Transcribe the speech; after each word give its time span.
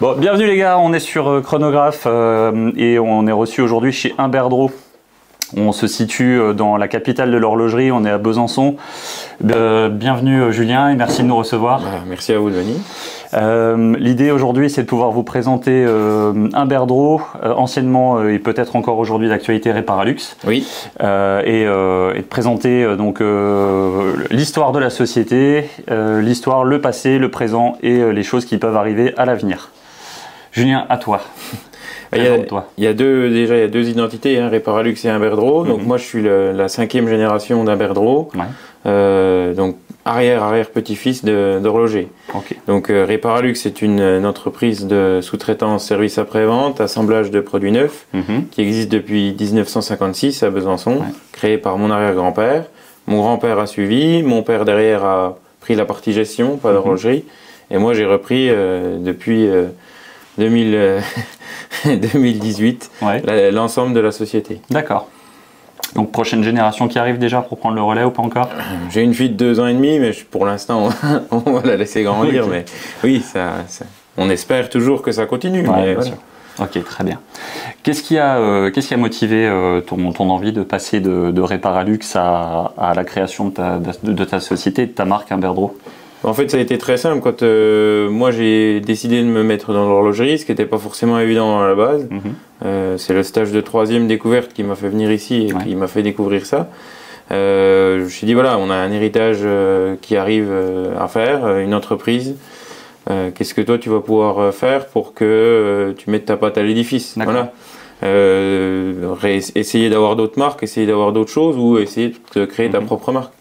Bon, 0.00 0.14
bienvenue 0.16 0.46
les 0.46 0.56
gars, 0.56 0.78
on 0.78 0.92
est 0.92 1.00
sur 1.00 1.28
euh, 1.28 1.40
Chronographe 1.40 2.04
euh, 2.06 2.70
et 2.76 3.00
on 3.00 3.26
est 3.26 3.32
reçu 3.32 3.62
aujourd'hui 3.62 3.90
chez 3.90 4.14
Imberdro. 4.16 4.70
On 5.56 5.72
se 5.72 5.88
situe 5.88 6.38
euh, 6.38 6.52
dans 6.52 6.76
la 6.76 6.86
capitale 6.86 7.32
de 7.32 7.36
l'horlogerie, 7.36 7.90
on 7.90 8.04
est 8.04 8.10
à 8.10 8.18
Besançon. 8.18 8.76
Euh, 9.50 9.88
bienvenue 9.88 10.52
Julien 10.52 10.90
et 10.90 10.94
merci 10.94 11.24
de 11.24 11.26
nous 11.26 11.34
recevoir. 11.34 11.80
Ah, 11.84 12.04
merci 12.08 12.32
à 12.32 12.38
vous 12.38 12.48
de 12.48 12.54
venir. 12.54 12.76
Euh, 13.34 13.96
L'idée 13.98 14.30
aujourd'hui 14.30 14.70
c'est 14.70 14.82
de 14.82 14.86
pouvoir 14.86 15.10
vous 15.10 15.24
présenter 15.24 15.84
Imberdro, 16.54 17.20
anciennement 17.42 18.22
et 18.22 18.38
peut-être 18.38 18.76
encore 18.76 18.98
aujourd'hui 18.98 19.28
d'actualité 19.28 19.72
Reparalux. 19.72 20.36
Oui, 20.46 20.64
et, 21.00 21.62
et 21.62 21.64
de 21.64 22.28
présenter 22.30 22.96
donc 22.96 23.20
l'histoire 24.30 24.70
de 24.70 24.78
la 24.78 24.90
société, 24.90 25.68
l'histoire, 25.88 26.62
le 26.62 26.80
passé, 26.80 27.18
le 27.18 27.32
présent 27.32 27.76
et 27.82 28.12
les 28.12 28.22
choses 28.22 28.44
qui 28.44 28.58
peuvent 28.58 28.76
arriver 28.76 29.12
à 29.16 29.24
l'avenir. 29.24 29.70
Julien, 30.52 30.86
à 30.88 30.96
toi. 30.98 31.20
il 32.14 32.18
y, 32.18 32.26
a, 32.26 32.30
Présente-toi. 32.30 32.70
il 32.78 32.84
y 32.84 32.86
a 32.86 32.94
deux, 32.94 33.30
déjà 33.30 33.56
il 33.56 33.60
y 33.60 33.64
a 33.64 33.68
deux 33.68 33.88
identités, 33.88 34.38
hein, 34.38 34.48
Reparalux 34.50 34.94
et 35.04 35.08
Imberdro. 35.08 35.64
Donc 35.64 35.80
Mhm. 35.80 35.86
moi 35.86 35.96
je 35.98 36.04
suis 36.04 36.22
le- 36.22 36.52
la 36.52 36.68
cinquième 36.68 37.08
génération 37.08 37.64
d'Imberdro, 37.64 38.30
Ouais. 38.34 38.40
euh, 38.86 39.52
donc 39.54 39.76
arrière 40.04 40.42
arrière 40.42 40.70
petit-fils 40.70 41.22
d'horloger. 41.24 42.08
Ok. 42.34 42.56
Donc 42.66 42.88
euh, 42.90 43.04
Reparalux 43.08 43.54
c'est 43.56 43.82
une, 43.82 44.00
une 44.00 44.24
entreprise 44.24 44.86
de 44.86 45.20
sous-traitance 45.20 45.84
service 45.86 46.16
après-vente, 46.18 46.80
assemblage 46.80 47.30
de 47.30 47.40
produits 47.40 47.72
neufs 47.72 48.06
Mhm. 48.14 48.46
qui 48.50 48.62
existe 48.62 48.90
depuis 48.90 49.36
1956 49.38 50.42
à 50.42 50.50
Besançon, 50.50 50.92
Ouais. 51.00 51.06
créé 51.32 51.58
par 51.58 51.76
mon 51.76 51.90
arrière-grand-père. 51.90 52.64
Mon 53.06 53.18
grand-père 53.18 53.58
a 53.58 53.66
suivi, 53.66 54.22
mon 54.22 54.42
père 54.42 54.64
derrière 54.64 55.04
a 55.04 55.38
pris 55.60 55.74
la 55.74 55.84
partie 55.84 56.12
gestion, 56.14 56.56
pas 56.56 56.68
Mhm. 56.70 56.74
d'horlogerie, 56.76 57.24
et 57.70 57.76
moi 57.76 57.92
j'ai 57.92 58.06
repris 58.06 58.48
euh, 58.48 58.96
depuis 58.98 59.46
2000, 60.38 60.74
euh, 60.74 61.00
2018 61.84 62.90
Ouais. 63.02 63.22
la- 63.24 63.50
l'ensemble 63.50 63.94
de 63.94 64.00
la 64.00 64.12
société. 64.12 64.60
D'accord. 64.70 65.08
Donc 65.94 66.12
prochaine 66.12 66.42
génération 66.44 66.86
qui 66.88 66.98
arrive 66.98 67.18
déjà 67.18 67.40
pour 67.40 67.58
prendre 67.58 67.74
le 67.74 67.82
relais 67.82 68.04
ou 68.04 68.10
pas 68.10 68.22
encore? 68.22 68.48
J'ai 68.90 69.02
une 69.02 69.14
fille 69.14 69.30
de 69.30 69.34
deux 69.36 69.58
ans 69.60 69.66
et 69.66 69.72
demi, 69.74 69.98
mais 69.98 70.12
je- 70.12 70.24
pour 70.24 70.44
l'instant 70.46 70.90
on 71.30 71.38
va 71.38 71.62
la 71.64 71.76
laisser 71.76 72.02
grandir. 72.02 72.46
Mais 72.46 72.64
oui, 73.04 73.20
ça, 73.20 73.52
ça- 73.68 73.86
on 74.16 74.28
espère 74.30 74.68
toujours 74.68 75.02
que 75.02 75.12
ça 75.12 75.26
continue. 75.26 75.66
Ouais, 75.66 75.76
mais 75.76 75.84
bien 75.84 75.94
voilà. 75.94 76.06
sûr. 76.08 76.16
Ok, 76.60 76.84
très 76.84 77.04
bien. 77.04 77.20
Qu'est-ce 77.84 78.02
qui 78.02 78.18
a, 78.18 78.36
euh, 78.38 78.70
qu'est-ce 78.72 78.88
qui 78.88 78.94
a 78.94 78.96
motivé 78.96 79.46
euh, 79.46 79.80
ton, 79.80 80.10
ton 80.12 80.28
envie 80.28 80.52
de 80.52 80.64
passer 80.64 80.98
de, 80.98 81.30
de 81.30 81.40
Reparalux 81.40 82.00
à, 82.16 82.72
à 82.76 82.94
la 82.94 83.04
création 83.04 83.46
de 83.46 83.54
ta, 83.54 83.78
de, 83.78 84.12
de 84.12 84.24
ta 84.24 84.40
société, 84.40 84.86
de 84.86 84.90
ta 84.90 85.04
marque 85.04 85.30
Imberdro 85.30 85.76
En 86.24 86.34
fait, 86.34 86.50
ça 86.50 86.56
a 86.56 86.60
été 86.60 86.78
très 86.78 86.96
simple. 86.96 87.20
Quand 87.22 87.42
euh, 87.42 88.10
moi 88.10 88.30
j'ai 88.32 88.80
décidé 88.80 89.20
de 89.22 89.26
me 89.26 89.42
mettre 89.44 89.72
dans 89.72 89.86
l'horlogerie, 89.88 90.38
ce 90.38 90.44
qui 90.44 90.50
n'était 90.52 90.66
pas 90.66 90.78
forcément 90.78 91.18
évident 91.20 91.60
à 91.60 91.68
la 91.68 91.74
base, 91.74 92.06
Mhm. 92.10 92.20
Euh, 92.64 92.96
c'est 92.98 93.14
le 93.14 93.22
stage 93.22 93.52
de 93.52 93.60
troisième 93.60 94.08
découverte 94.08 94.52
qui 94.52 94.64
m'a 94.64 94.74
fait 94.74 94.88
venir 94.88 95.12
ici 95.12 95.46
et 95.48 95.52
Ouais. 95.52 95.62
qui 95.64 95.76
m'a 95.76 95.86
fait 95.86 96.02
découvrir 96.02 96.44
ça. 96.44 96.68
Euh, 97.30 97.98
je 98.00 98.04
me 98.04 98.08
suis 98.08 98.26
dit 98.26 98.34
voilà, 98.34 98.58
on 98.58 98.68
a 98.68 98.74
un 98.74 98.90
héritage 98.90 99.46
qui 100.00 100.16
arrive 100.16 100.50
à 100.98 101.06
faire, 101.06 101.58
une 101.58 101.72
entreprise. 101.74 102.34
Qu'est-ce 103.06 103.54
que 103.54 103.60
toi 103.62 103.78
tu 103.78 103.88
vas 103.90 104.00
pouvoir 104.00 104.52
faire 104.52 104.86
pour 104.86 105.14
que 105.14 105.94
tu 105.96 106.10
mettes 106.10 106.24
ta 106.26 106.36
patte 106.36 106.58
à 106.58 106.62
l'édifice? 106.64 107.14
Voilà. 107.16 107.52
Essayer 109.54 109.88
d'avoir 109.88 110.16
d'autres 110.16 110.38
marques, 110.38 110.62
essayer 110.62 110.86
d'avoir 110.86 111.12
d'autres 111.12 111.30
choses 111.30 111.56
ou 111.56 111.78
essayer 111.78 112.12
de 112.34 112.44
créer 112.44 112.70
ta 112.70 112.80
Mhm. 112.80 112.86
propre 112.86 113.12
marque. 113.12 113.32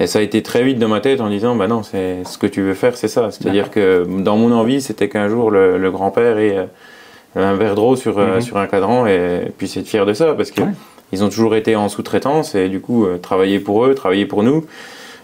Et 0.00 0.06
ça 0.06 0.18
a 0.18 0.22
été 0.22 0.42
très 0.42 0.62
vite 0.64 0.78
dans 0.78 0.88
ma 0.88 1.00
tête 1.00 1.20
en 1.20 1.28
disant 1.28 1.54
bah 1.54 1.68
non, 1.68 1.82
c'est 1.82 2.24
ce 2.24 2.38
que 2.38 2.46
tu 2.46 2.62
veux 2.62 2.74
faire, 2.74 2.96
c'est 2.96 3.06
ça. 3.08 3.30
C'est-à-dire 3.30 3.70
que 3.70 4.06
dans 4.08 4.36
mon 4.36 4.50
envie, 4.52 4.80
c'était 4.80 5.08
qu'un 5.10 5.28
jour 5.28 5.50
le, 5.50 5.76
le 5.76 5.90
grand-père 5.90 6.38
ait 6.38 6.56
euh, 6.56 6.64
un 7.36 7.54
verre 7.54 7.74
d'eau 7.74 7.96
sur, 7.96 8.18
euh, 8.18 8.36
Mhm. 8.36 8.40
sur 8.40 8.56
un 8.56 8.66
cadran 8.66 9.06
et, 9.06 9.52
puisse 9.58 9.76
être 9.76 9.86
fier 9.86 10.06
de 10.06 10.14
ça 10.14 10.34
parce 10.34 10.50
que 10.50 10.62
Ouais. 10.62 10.68
ils 11.12 11.22
ont 11.22 11.28
toujours 11.28 11.54
été 11.54 11.76
en 11.76 11.88
sous-traitance 11.90 12.54
et 12.54 12.68
du 12.68 12.80
coup 12.80 13.04
euh, 13.04 13.18
travailler 13.18 13.60
pour 13.60 13.84
eux, 13.84 13.94
travailler 13.94 14.24
pour 14.24 14.42
nous 14.42 14.64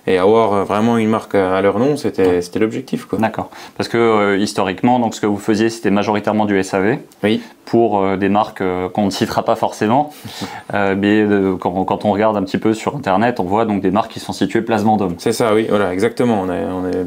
et 0.06 0.18
avoir 0.18 0.52
euh, 0.52 0.64
vraiment 0.64 0.98
une 0.98 1.08
marque 1.08 1.34
à, 1.34 1.60
leur 1.60 1.78
nom, 1.78 1.96
c'était 1.96 2.40
c'était 2.42 2.58
l'objectif. 2.58 3.06
D'accord. 3.18 3.50
Parce 3.76 3.88
que 3.88 3.96
euh, 3.96 4.38
historiquement, 4.38 4.98
donc 4.98 5.14
ce 5.14 5.20
que 5.20 5.26
vous 5.26 5.38
faisiez, 5.38 5.70
c'était 5.70 5.90
majoritairement 5.90 6.44
du 6.44 6.62
SAV 6.62 6.98
Oui. 7.22 7.42
pour 7.64 8.00
euh, 8.00 8.16
des 8.16 8.28
marques 8.28 8.60
euh, 8.60 8.88
qu'on 8.88 9.06
ne 9.06 9.10
citera 9.10 9.44
pas 9.44 9.56
forcément. 9.56 10.12
Mais 10.72 11.24
quand, 11.60 11.84
quand 11.84 12.04
on 12.04 12.12
regarde 12.12 12.36
un 12.36 12.42
petit 12.42 12.58
peu 12.58 12.74
sur 12.74 12.96
Internet, 12.96 13.40
on 13.40 13.44
voit 13.44 13.64
donc 13.64 13.82
des 13.82 13.90
marques 13.90 14.12
qui 14.12 14.20
sont 14.20 14.32
situées 14.32 14.62
place 14.62 14.82
Vendôme. 14.82 15.14
C'est 15.18 15.32
ça, 15.32 15.54
oui, 15.54 15.66
voilà, 15.68 15.92
exactement. 15.92 16.42
On 16.42 16.48
a, 16.48 16.56
on 16.56 16.84
a 16.84 17.04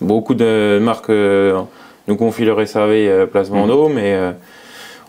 beaucoup 0.00 0.34
de 0.34 0.78
marques 0.80 1.10
nous 2.08 2.16
confient 2.16 2.46
leur 2.46 2.66
SAV 2.66 3.26
Place 3.26 3.50
Vendôme, 3.50 3.92
mais 3.94 4.14
euh, 4.14 4.32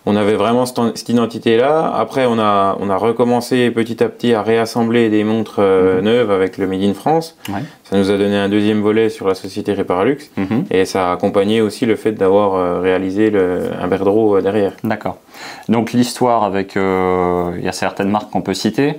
on 0.09 0.16
avait 0.16 0.34
vraiment 0.36 0.66
cette, 0.66 1.08
identité-là. 1.09 1.94
Après, 1.96 2.25
on 2.25 2.40
a, 2.40 2.75
on 2.80 2.90
a 2.90 2.97
recommencé 2.97 3.70
petit 3.72 4.03
à 4.03 4.09
petit 4.09 4.34
à 4.34 4.42
réassembler 4.42 5.09
des 5.09 5.24
montres 5.24 5.58
euh, 5.59 5.97
Mhm. 6.00 6.06
neuves 6.06 6.31
avec 6.31 6.58
le 6.58 6.66
Made 6.68 6.81
in 6.84 6.94
France. 6.94 7.38
Ouais. 7.50 7.62
Ça 7.84 7.97
nous 7.97 8.09
a 8.12 8.18
donné 8.18 8.36
un 8.38 8.50
deuxième 8.50 8.81
volet 8.81 9.09
sur 9.09 9.28
la 9.28 9.36
société 9.36 9.74
Reparalux, 9.74 10.18
Mhm. 10.38 10.66
et 10.72 10.86
ça 10.86 11.09
a 11.09 11.14
accompagné 11.14 11.62
aussi 11.62 11.86
le 11.86 11.96
fait 11.96 12.12
d'avoir 12.14 12.56
euh, 12.56 12.80
réalisé 12.80 13.30
le, 13.30 13.64
un 13.81 13.88
Berdreau 13.88 14.38
euh, 14.38 14.42
derrière. 14.42 14.74
D'accord. 14.84 15.18
Donc 15.69 15.94
l'histoire 15.94 16.44
avec, 16.44 16.75
euh, 16.78 17.52
il 17.58 17.64
y 17.64 17.69
a 17.69 17.72
certaines 17.72 18.09
marques 18.09 18.31
qu'on 18.31 18.42
peut 18.42 18.53
citer, 18.53 18.96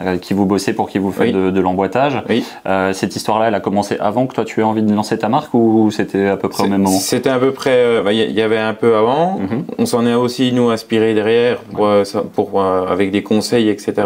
euh, 0.00 0.16
qui 0.18 0.34
vous 0.34 0.46
bossez 0.46 0.72
pour 0.72 0.88
qui 0.88 0.98
vous 0.98 1.12
faites 1.12 1.28
Oui. 1.28 1.32
de, 1.32 1.50
de 1.50 1.60
l'emboîtage. 1.60 2.22
Oui. 2.28 2.44
Euh, 2.66 2.92
cette 2.92 3.14
histoire-là, 3.16 3.48
elle 3.48 3.54
a 3.54 3.60
commencé 3.60 3.96
avant 4.00 4.26
que 4.26 4.34
toi 4.34 4.44
tu 4.44 4.60
aies 4.60 4.64
envie 4.64 4.82
de 4.82 4.94
lancer 4.94 5.18
ta 5.18 5.28
marque 5.28 5.52
ou 5.54 5.90
c'était 5.90 6.26
à 6.26 6.36
peu 6.36 6.48
près 6.48 6.64
au 6.64 6.68
même 6.68 6.82
moment 6.82 6.98
C'était 6.98 7.30
à 7.30 7.38
peu 7.38 7.52
près, 7.52 7.70
euh, 7.76 8.02
bah, 8.02 8.12
il 8.12 8.30
y, 8.32 8.42
avait 8.42 8.58
un 8.58 8.74
peu 8.74 8.96
avant. 8.96 9.38
Mhm. 9.38 9.64
On 9.78 9.86
s'en 9.86 10.06
est 10.06 10.14
aussi 10.14 10.52
nous 10.52 10.70
inspiré 10.70 11.14
derrière 11.14 11.58
pour, 11.58 11.86
euh, 11.86 12.04
pour, 12.34 12.62
avec 12.62 13.10
des 13.10 13.22
conseils 13.22 13.68
etc 13.68 14.02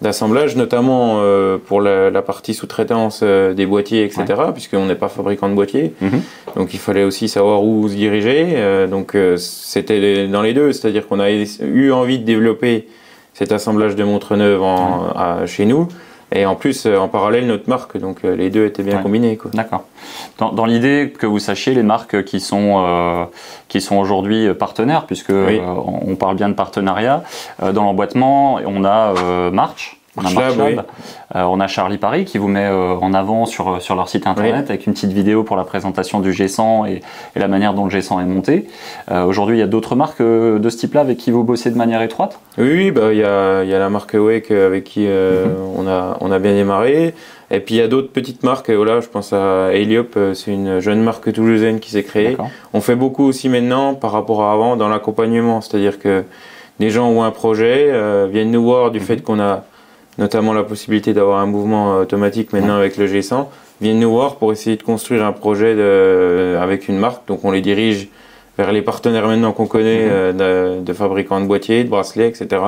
d'assemblage, 0.00 0.54
notamment 0.54 1.20
pour 1.66 1.80
la, 1.80 2.08
la 2.10 2.22
partie 2.22 2.54
sous-traitance 2.54 3.22
des 3.24 3.66
boîtiers 3.66 4.04
etc. 4.04 4.24
Puisqu'on 4.52 4.86
n'est 4.86 4.94
pas 4.94 5.08
fabricant 5.08 5.48
de 5.48 5.54
boîtiers, 5.54 5.92
Mhm. 6.00 6.20
donc 6.54 6.72
il 6.72 6.78
fallait 6.78 7.02
aussi 7.02 7.28
savoir 7.28 7.64
où 7.64 7.88
se 7.88 7.94
diriger. 7.94 8.86
donc 8.88 9.16
c'était 9.36 10.28
dans 10.28 10.42
les 10.42 10.54
deux, 10.54 10.72
c'est-à-dire 10.72 11.08
qu'on 11.08 11.18
a 11.18 11.30
eu 11.30 11.90
envie 11.90 12.20
de 12.20 12.24
développer 12.24 12.86
cet 13.38 13.52
assemblage 13.52 13.94
de 13.94 14.02
montres 14.02 14.34
neuves 14.36 14.62
en, 14.62 15.10
à- 15.14 15.46
chez 15.46 15.64
nous. 15.64 15.86
Et 16.30 16.44
en 16.44 16.56
plus, 16.56 16.84
euh, 16.84 16.98
en 16.98 17.08
parallèle, 17.08 17.46
notre 17.46 17.70
marque, 17.70 17.96
donc 17.96 18.18
euh, 18.24 18.36
les 18.36 18.50
deux 18.50 18.66
étaient 18.66 18.82
bien 18.82 18.96
Ouais. 18.96 19.02
combinés. 19.02 19.38
D'accord. 19.54 19.84
Dans, 20.38 20.52
dans 20.52 20.66
l'idée 20.66 21.14
que 21.18 21.24
vous 21.24 21.38
sachiez 21.38 21.72
les 21.72 21.82
marques 21.82 22.22
qui 22.24 22.40
sont 22.40 22.84
euh, 22.84 23.24
qui 23.68 23.80
sont 23.80 23.96
aujourd'hui 23.96 24.52
partenaires, 24.52 25.06
puisque 25.06 25.30
Oui. 25.30 25.58
euh, 25.58 25.62
on 25.66 26.10
on 26.12 26.16
parle 26.16 26.36
bien 26.36 26.48
de 26.50 26.54
partenariat, 26.54 27.22
euh, 27.62 27.72
dans 27.72 27.84
l'emboîtement, 27.84 28.58
on 28.66 28.84
a 28.84 29.14
March. 29.52 29.97
On 30.18 30.26
a 30.26 30.30
Marchlab, 30.32 30.56
Marchlab. 30.58 30.84
oui. 30.88 31.36
Euh, 31.36 31.42
on 31.44 31.60
a 31.60 31.66
Charlie 31.66 31.98
Paris 31.98 32.24
qui 32.24 32.38
vous 32.38 32.48
met 32.48 32.64
euh, 32.66 32.94
en 32.94 33.14
avant 33.14 33.46
sur, 33.46 33.80
sur 33.82 33.94
leur 33.94 34.08
site 34.08 34.26
internet 34.26 34.68
avec 34.70 34.86
une 34.86 34.92
petite 34.94 35.12
vidéo 35.12 35.42
pour 35.44 35.56
la 35.56 35.64
présentation 35.64 36.20
du 36.20 36.32
G100 36.32 36.88
et, 36.88 37.02
et 37.36 37.38
la 37.38 37.48
manière 37.48 37.74
dont 37.74 37.84
le 37.84 37.90
G100 37.90 38.20
est 38.22 38.24
monté. 38.26 38.66
Euh, 39.10 39.24
Aujourd'hui, 39.24 39.56
il 39.56 39.60
y 39.60 39.62
a 39.62 39.66
d'autres 39.66 39.94
marques 39.94 40.20
euh, 40.20 40.58
de 40.58 40.68
ce 40.70 40.76
type-là 40.78 41.02
avec 41.02 41.18
qui 41.18 41.30
vous 41.30 41.44
bossez 41.44 41.70
de 41.70 41.76
manière 41.76 42.02
étroite? 42.02 42.38
Oui, 42.56 42.70
oui, 42.72 42.90
bah 42.90 43.12
il 43.12 43.18
y 43.18 43.24
a, 43.24 43.62
il 43.62 43.70
y 43.70 43.74
a 43.74 43.78
la 43.78 43.90
marque 43.90 44.14
Wake 44.18 44.50
avec 44.50 44.84
qui 44.84 45.06
euh, 45.06 45.46
Mhm. 45.46 45.52
on 45.78 45.86
a 45.88 46.16
on 46.20 46.32
a 46.32 46.38
bien 46.38 46.54
démarré. 46.54 47.14
Et 47.50 47.60
puis 47.60 47.76
il 47.76 47.78
y 47.78 47.82
a 47.82 47.88
d'autres 47.88 48.10
petites 48.12 48.42
marques. 48.42 48.68
Voilà, 48.70 49.00
je 49.00 49.08
pense 49.08 49.32
à 49.32 49.72
Heliop, 49.72 50.16
euh, 50.16 50.34
c'est 50.34 50.52
une 50.52 50.80
jeune 50.80 51.02
marque 51.02 51.32
toulousaine 51.32 51.80
qui 51.80 51.90
s'est 51.90 52.02
créée. 52.02 52.36
On 52.74 52.80
fait 52.80 52.96
beaucoup 52.96 53.24
aussi 53.24 53.48
maintenant 53.48 53.94
par 53.94 54.12
rapport 54.12 54.42
à 54.42 54.52
avant 54.52 54.76
dans 54.76 54.88
l'accompagnement, 54.88 55.60
c'est-à-dire 55.60 55.98
que 55.98 56.24
des 56.78 56.90
gens 56.90 57.08
ont 57.08 57.22
un 57.22 57.30
projet, 57.30 57.88
euh, 57.90 58.26
viennent 58.30 58.50
nous 58.50 58.62
voir 58.62 58.90
du 58.90 58.98
Mhm. 58.98 59.04
fait 59.04 59.22
qu'on 59.22 59.40
a 59.40 59.64
notamment 60.18 60.52
la 60.52 60.64
possibilité 60.64 61.14
d'avoir 61.14 61.40
un 61.40 61.46
mouvement 61.46 61.94
euh, 61.94 62.02
automatique 62.02 62.52
maintenant 62.52 62.76
avec 62.76 62.96
le 62.96 63.06
G100, 63.06 63.46
viennent 63.80 64.00
nous 64.00 64.10
voir 64.10 64.36
pour 64.36 64.52
essayer 64.52 64.76
de 64.76 64.82
construire 64.82 65.24
un 65.24 65.32
projet 65.32 65.74
de, 65.74 66.56
avec 66.60 66.88
une 66.88 66.98
marque. 66.98 67.26
Donc 67.28 67.44
on 67.44 67.50
les 67.50 67.60
dirige 67.60 68.08
vers 68.58 68.72
les 68.72 68.82
partenaires 68.82 69.26
maintenant 69.26 69.52
qu'on 69.52 69.66
connaît 69.66 70.08
euh, 70.10 70.78
de, 70.80 70.84
de 70.84 70.92
fabricants 70.92 71.40
de 71.40 71.46
boîtiers, 71.46 71.84
de 71.84 71.88
bracelets, 71.88 72.28
etc. 72.28 72.60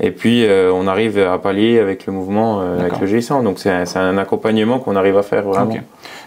Et 0.00 0.10
puis 0.10 0.44
euh, 0.44 0.72
on 0.72 0.86
arrive 0.86 1.18
à 1.18 1.38
pallier 1.38 1.78
avec 1.78 2.06
le 2.06 2.12
mouvement 2.12 2.60
euh, 2.60 2.80
avec 2.80 3.00
le 3.00 3.06
G100. 3.06 3.42
Donc 3.42 3.58
c'est 3.58 3.70
un, 3.70 3.84
c'est 3.84 3.98
un 3.98 4.18
accompagnement 4.18 4.78
qu'on 4.78 4.96
arrive 4.96 5.16
à 5.16 5.22
faire 5.22 5.42
vraiment. 5.42 5.72
Ok. 5.72 5.80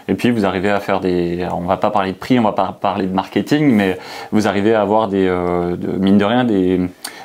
Et 0.08 0.14
puis 0.14 0.30
vous 0.30 0.46
arrivez 0.46 0.70
à 0.70 0.80
faire 0.80 1.00
des, 1.00 1.46
on 1.52 1.66
va 1.66 1.76
pas 1.76 1.90
parler 1.90 2.12
de 2.12 2.16
prix, 2.16 2.38
on 2.38 2.42
va 2.42 2.52
pas 2.52 2.76
parler 2.80 3.06
de 3.06 3.14
marketing, 3.14 3.70
mais 3.70 3.98
vous 4.32 4.48
arrivez 4.48 4.74
à 4.74 4.80
avoir 4.80 5.08
des, 5.08 5.26
euh, 5.28 5.76
de, 5.76 5.98
mine 5.98 6.16
de 6.16 6.24
rien, 6.24 6.44
des, 6.44 6.80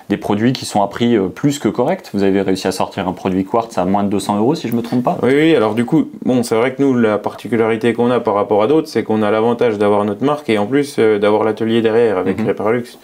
des 0.09 0.17
produits 0.17 0.51
qui 0.51 0.65
sont 0.65 0.81
à 0.83 0.87
prix 0.87 1.15
euh, 1.15 1.27
plus 1.27 1.59
que 1.59 1.69
correct. 1.69 2.09
Vous 2.13 2.23
avez 2.23 2.41
réussi 2.41 2.67
à 2.67 2.73
sortir 2.73 3.07
un 3.07 3.13
produit 3.13 3.45
quartz 3.45 3.77
à 3.77 3.85
moins 3.85 4.03
de 4.03 4.09
200 4.09 4.37
euros, 4.37 4.53
si 4.53 4.67
je 4.67 4.75
me 4.75 4.81
trompe 4.81 5.03
pas. 5.03 5.17
Oui, 5.23 5.31
oui, 5.33 5.55
alors 5.55 5.75
du 5.75 5.85
coup, 5.85 6.09
bon, 6.25 6.43
c'est 6.43 6.55
vrai 6.55 6.73
que 6.73 6.81
nous, 6.81 6.93
la 6.93 7.17
particularité 7.17 7.93
qu'on 7.93 8.11
a 8.11 8.19
par 8.19 8.33
rapport 8.33 8.61
à 8.61 8.67
d'autres, 8.67 8.89
c'est 8.89 9.03
qu'on 9.03 9.21
a 9.23 9.31
l'avantage 9.31 9.77
d'avoir 9.77 10.03
notre 10.03 10.23
marque 10.25 10.49
et 10.49 10.57
en 10.57 10.65
plus 10.65 10.97
euh, 10.99 11.19
d'avoir 11.19 11.45
l'atelier 11.45 11.81
derrière 11.81 12.17
avec 12.17 12.37
Mhm. 12.39 12.47
Reparalux. 12.49 12.97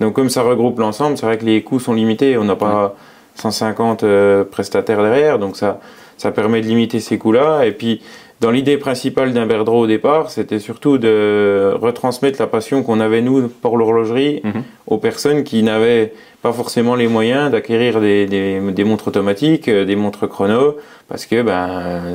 Donc 0.00 0.14
comme 0.14 0.30
ça 0.30 0.42
regroupe 0.42 0.78
l'ensemble, 0.78 1.16
c'est 1.16 1.26
vrai 1.26 1.38
que 1.38 1.44
les 1.44 1.62
coûts 1.62 1.80
sont 1.80 1.94
limités, 1.94 2.36
on 2.38 2.44
n'a 2.44 2.56
pas 2.56 2.94
150 3.34 4.02
euh, 4.02 4.44
prestataires 4.44 5.02
derrière, 5.02 5.38
donc 5.38 5.56
ça, 5.56 5.80
ça 6.16 6.30
permet 6.30 6.60
de 6.60 6.66
limiter 6.66 7.00
ces 7.00 7.18
coûts-là. 7.18 7.64
Et 7.66 7.72
puis 7.72 8.02
dans 8.40 8.50
l'idée 8.50 8.76
principale 8.76 9.32
d'un 9.32 9.46
Berdreau 9.46 9.80
au 9.82 9.86
départ, 9.86 10.30
c'était 10.30 10.58
surtout 10.58 10.98
de 10.98 11.72
retransmettre 11.80 12.40
la 12.40 12.46
passion 12.46 12.82
qu'on 12.82 13.00
avait 13.00 13.22
nous 13.22 13.48
pour 13.48 13.78
l'horlogerie 13.78 14.40
Mhm. 14.44 14.62
Aux 14.86 14.98
personnes 14.98 15.44
qui 15.44 15.62
n'avaient 15.62 16.12
pas 16.42 16.52
forcément 16.52 16.94
les 16.94 17.08
moyens 17.08 17.50
d'acquérir 17.50 18.00
des, 18.00 18.26
des- 18.26 18.60
des 18.60 18.84
montres 18.84 19.08
automatiques, 19.08 19.68
euh, 19.68 19.84
des 19.84 19.96
montres 19.96 20.28
chrono, 20.28 20.76
parce 21.08 21.26
que 21.26 21.42
ben 21.42 22.14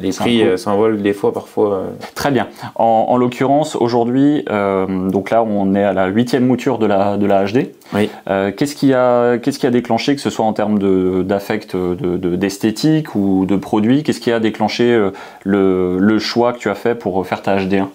les 0.00 0.10
prix 0.12 0.42
euh, 0.42 0.56
s'envolent 0.56 1.02
des 1.02 1.12
fois 1.12 1.32
parfois. 1.32 1.74
euh. 1.74 1.84
Très 2.14 2.30
bien. 2.30 2.48
En, 2.76 3.06
en 3.08 3.16
l'occurrence, 3.18 3.76
aujourd'hui, 3.76 4.44
euh, 4.50 4.86
donc 5.10 5.30
là, 5.30 5.42
on 5.42 5.74
est 5.74 5.84
à 5.84 5.92
la 5.92 6.06
huitième 6.06 6.46
mouture 6.46 6.78
de 6.78 6.86
la, 6.86 7.16
de 7.18 7.26
la 7.26 7.44
HD. 7.44 7.70
Oui. 7.94 8.08
Euh, 8.30 8.50
qu'est-ce 8.56 8.74
qui 8.76 8.94
a, 8.94 9.36
qu'est-ce 9.38 9.58
qui 9.58 9.66
a 9.66 9.70
déclenché, 9.70 10.14
que 10.14 10.20
ce 10.22 10.30
soit 10.30 10.44
en 10.46 10.52
termes 10.54 10.78
de, 10.78 11.22
d'affect, 11.22 11.76
de, 11.76 12.16
de- 12.16 12.36
d'esthétique 12.36 13.14
ou 13.14 13.44
de 13.46 13.56
produit, 13.56 14.02
qu'est-ce 14.04 14.20
qui 14.20 14.32
a 14.32 14.40
déclenché 14.40 15.10
le, 15.44 15.98
le 15.98 16.18
choix 16.18 16.52
que 16.54 16.58
tu 16.58 16.70
as 16.70 16.74
fait 16.74 16.94
pour 16.94 17.26
faire 17.26 17.42
ta 17.42 17.56
HD1 17.58 17.86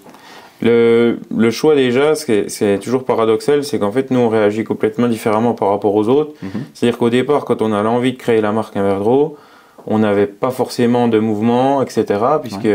Le, 0.61 1.19
le 1.35 1.51
choix 1.51 1.75
déjà, 1.75 2.15
c'est 2.15 2.49
c'est 2.49 2.77
toujours 2.79 3.03
paradoxal, 3.03 3.63
c'est 3.63 3.79
qu'en 3.79 3.91
fait 3.91 4.11
nous 4.11 4.19
on 4.19 4.29
réagit 4.29 4.63
complètement 4.63 5.07
différemment 5.07 5.53
par 5.53 5.69
rapport 5.69 5.95
aux 5.95 6.07
autres. 6.07 6.33
Mhm. 6.41 6.49
C'est-à-dire 6.73 6.97
qu'au 6.97 7.09
départ, 7.09 7.45
quand 7.45 7.61
on 7.61 7.73
a 7.73 7.81
l'envie 7.81 8.13
de 8.13 8.17
créer 8.17 8.41
la 8.41 8.51
marque 8.51 8.77
Inverdro, 8.77 9.37
on 9.87 9.99
n'avait 9.99 10.27
pas 10.27 10.51
forcément 10.51 11.07
de 11.07 11.19
mouvement, 11.19 11.81
etc. 11.81 12.05
Puisque 12.41 12.67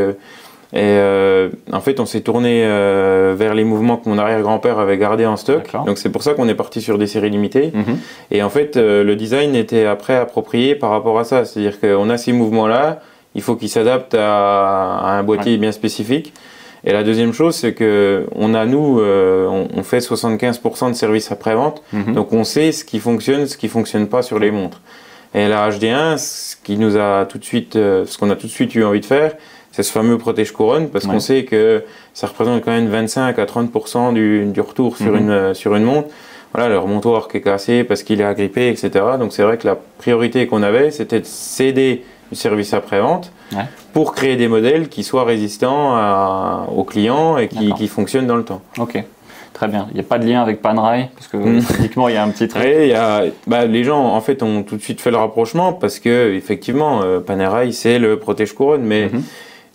et 0.72 0.78
euh, 0.82 1.48
en 1.72 1.80
fait 1.80 2.00
on 2.00 2.06
s'est 2.06 2.22
tourné 2.22 2.64
euh, 2.64 3.34
vers 3.38 3.54
les 3.54 3.62
mouvements 3.62 3.96
que 3.98 4.08
mon 4.08 4.18
arrière-grand-père 4.18 4.80
avait 4.80 4.98
gardés 4.98 5.24
en 5.24 5.36
stock. 5.36 5.70
Donc 5.86 5.96
c'est 5.98 6.10
pour 6.10 6.24
ça 6.24 6.34
qu'on 6.34 6.48
est 6.48 6.56
parti 6.56 6.82
sur 6.82 6.98
des 6.98 7.06
séries 7.06 7.30
limitées. 7.30 7.70
Mhm. 7.72 7.98
Et 8.32 8.42
en 8.42 8.50
fait, 8.50 8.76
euh, 8.76 9.04
le 9.04 9.14
design 9.14 9.54
était 9.54 9.86
après 9.86 10.16
approprié 10.16 10.74
par 10.74 10.90
rapport 10.90 11.18
à 11.18 11.24
ça. 11.24 11.44
C'est-à-dire 11.44 11.78
qu'on 11.80 12.10
a 12.10 12.18
ces 12.18 12.32
mouvements-là, 12.32 13.00
il 13.36 13.42
faut 13.42 13.54
qu'ils 13.54 13.68
s'adaptent 13.68 14.14
à, 14.14 14.98
à 14.98 15.10
un 15.12 15.22
boîtier 15.22 15.56
bien 15.56 15.72
spécifique. 15.72 16.32
Et 16.86 16.92
la 16.92 17.02
deuxième 17.02 17.32
chose, 17.32 17.56
c'est 17.56 17.72
que 17.74 18.26
on 18.34 18.54
a 18.54 18.64
nous, 18.64 19.00
euh, 19.00 19.46
on, 19.48 19.68
on 19.76 19.82
fait 19.82 19.98
75% 19.98 20.88
de 20.90 20.94
services 20.94 21.32
après-vente, 21.32 21.82
Mhm. 21.92 22.14
donc 22.14 22.32
on 22.32 22.44
sait 22.44 22.70
ce 22.72 22.84
qui 22.84 23.00
fonctionne, 23.00 23.46
ce 23.46 23.56
qui 23.56 23.68
fonctionne 23.68 24.06
pas 24.06 24.22
sur 24.22 24.38
les 24.38 24.50
montres. 24.52 24.80
Et 25.34 25.48
la 25.48 25.68
HD1, 25.68 26.16
ce 26.16 26.54
qui 26.62 26.76
nous 26.78 26.96
a 26.96 27.26
tout 27.26 27.38
de 27.38 27.44
suite, 27.44 27.74
euh, 27.76 28.04
ce 28.06 28.16
qu'on 28.16 28.30
a 28.30 28.36
tout 28.36 28.46
de 28.46 28.52
suite 28.52 28.74
eu 28.76 28.84
envie 28.84 29.00
de 29.00 29.04
faire, 29.06 29.32
c'est 29.72 29.82
ce 29.82 29.90
fameux 29.92 30.16
protège 30.16 30.52
couronne, 30.52 30.88
parce 30.88 31.04
Ouais. 31.04 31.10
qu'on 31.10 31.20
sait 31.20 31.44
que 31.44 31.82
ça 32.14 32.28
représente 32.28 32.64
quand 32.64 32.70
même 32.70 32.86
25 32.88 33.38
à 33.38 33.44
30% 33.46 34.12
du, 34.14 34.46
du 34.46 34.60
retour 34.60 34.96
sur 34.96 35.12
Mhm. 35.12 35.18
une 35.18 35.30
euh, 35.30 35.54
sur 35.54 35.74
une 35.74 35.84
montre 35.84 36.08
voilà, 36.54 36.70
le 36.70 36.78
remontoir 36.78 37.28
qui 37.28 37.36
est 37.38 37.40
cassé 37.42 37.84
parce 37.84 38.02
qu'il 38.02 38.18
est 38.22 38.24
agrippé, 38.24 38.68
etc. 38.70 38.90
Donc 39.18 39.34
c'est 39.34 39.42
vrai 39.42 39.58
que 39.58 39.66
la 39.66 39.76
priorité 39.98 40.46
qu'on 40.46 40.62
avait, 40.62 40.90
c'était 40.90 41.20
de 41.20 41.26
céder 41.26 42.02
du 42.30 42.36
service 42.36 42.72
après-vente 42.74 43.30
Ouais. 43.52 43.64
pour 43.92 44.12
créer 44.14 44.36
des 44.36 44.48
modèles 44.48 44.88
qui 44.88 45.04
soient 45.04 45.24
résistants 45.24 45.94
à- 45.94 46.66
aux 46.74 46.84
clients 46.84 47.38
et 47.38 47.48
qui, 47.48 47.86
fonctionnent 47.88 48.26
dans 48.26 48.36
le 48.36 48.44
temps. 48.44 48.62
Ok. 48.78 49.02
Très 49.52 49.68
bien. 49.68 49.86
Il 49.90 49.94
n'y 49.94 50.00
a 50.00 50.02
pas 50.02 50.18
de 50.18 50.26
lien 50.26 50.42
avec 50.42 50.60
Panerai, 50.60 51.08
parce 51.14 51.28
que 51.28 51.36
Mhm. 51.38 51.62
typiquement, 51.62 52.08
il 52.08 52.14
y 52.14 52.18
a 52.18 52.22
un 52.24 52.28
petit 52.28 52.46
truc. 52.46 52.62
A, 52.62 53.22
bah, 53.46 53.64
les 53.64 53.84
gens 53.84 54.04
en 54.04 54.20
fait 54.20 54.42
ont 54.42 54.62
tout 54.62 54.76
de 54.76 54.82
suite 54.82 55.00
fait 55.00 55.10
le 55.10 55.16
rapprochement 55.16 55.72
parce 55.72 55.98
que 55.98 56.34
effectivement, 56.34 57.00
euh, 57.02 57.20
Panerai 57.20 57.72
c'est 57.72 57.98
le 57.98 58.18
protège 58.18 58.52
couronne, 58.52 58.82
mais 58.82 59.08
Mhm. 59.12 59.22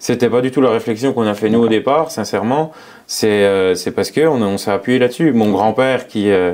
C'était 0.03 0.30
pas 0.30 0.42
du 0.42 0.50
tout 0.50 0.62
la 0.62 0.71
réflexion 0.71 1.13
qu'on 1.13 1.27
a 1.27 1.36
fait 1.36 1.48
nous 1.51 1.59
au 1.59 1.68
départ, 1.68 2.09
sincèrement. 2.09 2.71
C'est 3.06 3.27
euh, 3.45 3.75
c'est 3.75 3.92
parce 3.92 4.09
que 4.09 4.21
on, 4.25 4.42
on 4.42 4.57
s'est 4.57 4.71
appuyé 4.71 4.98
là-dessus. 4.98 5.31
Mon 5.31 5.51
grand-père 5.51 6.07
qui, 6.07 6.31
euh, 6.31 6.53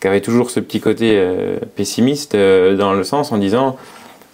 qui 0.00 0.08
avait 0.08 0.20
toujours 0.20 0.50
ce 0.50 0.58
petit 0.58 0.80
côté 0.80 1.12
euh, 1.14 1.58
pessimiste 1.76 2.34
euh, 2.34 2.76
dans 2.76 2.92
le 2.92 3.04
sens 3.04 3.30
en 3.30 3.38
disant 3.38 3.76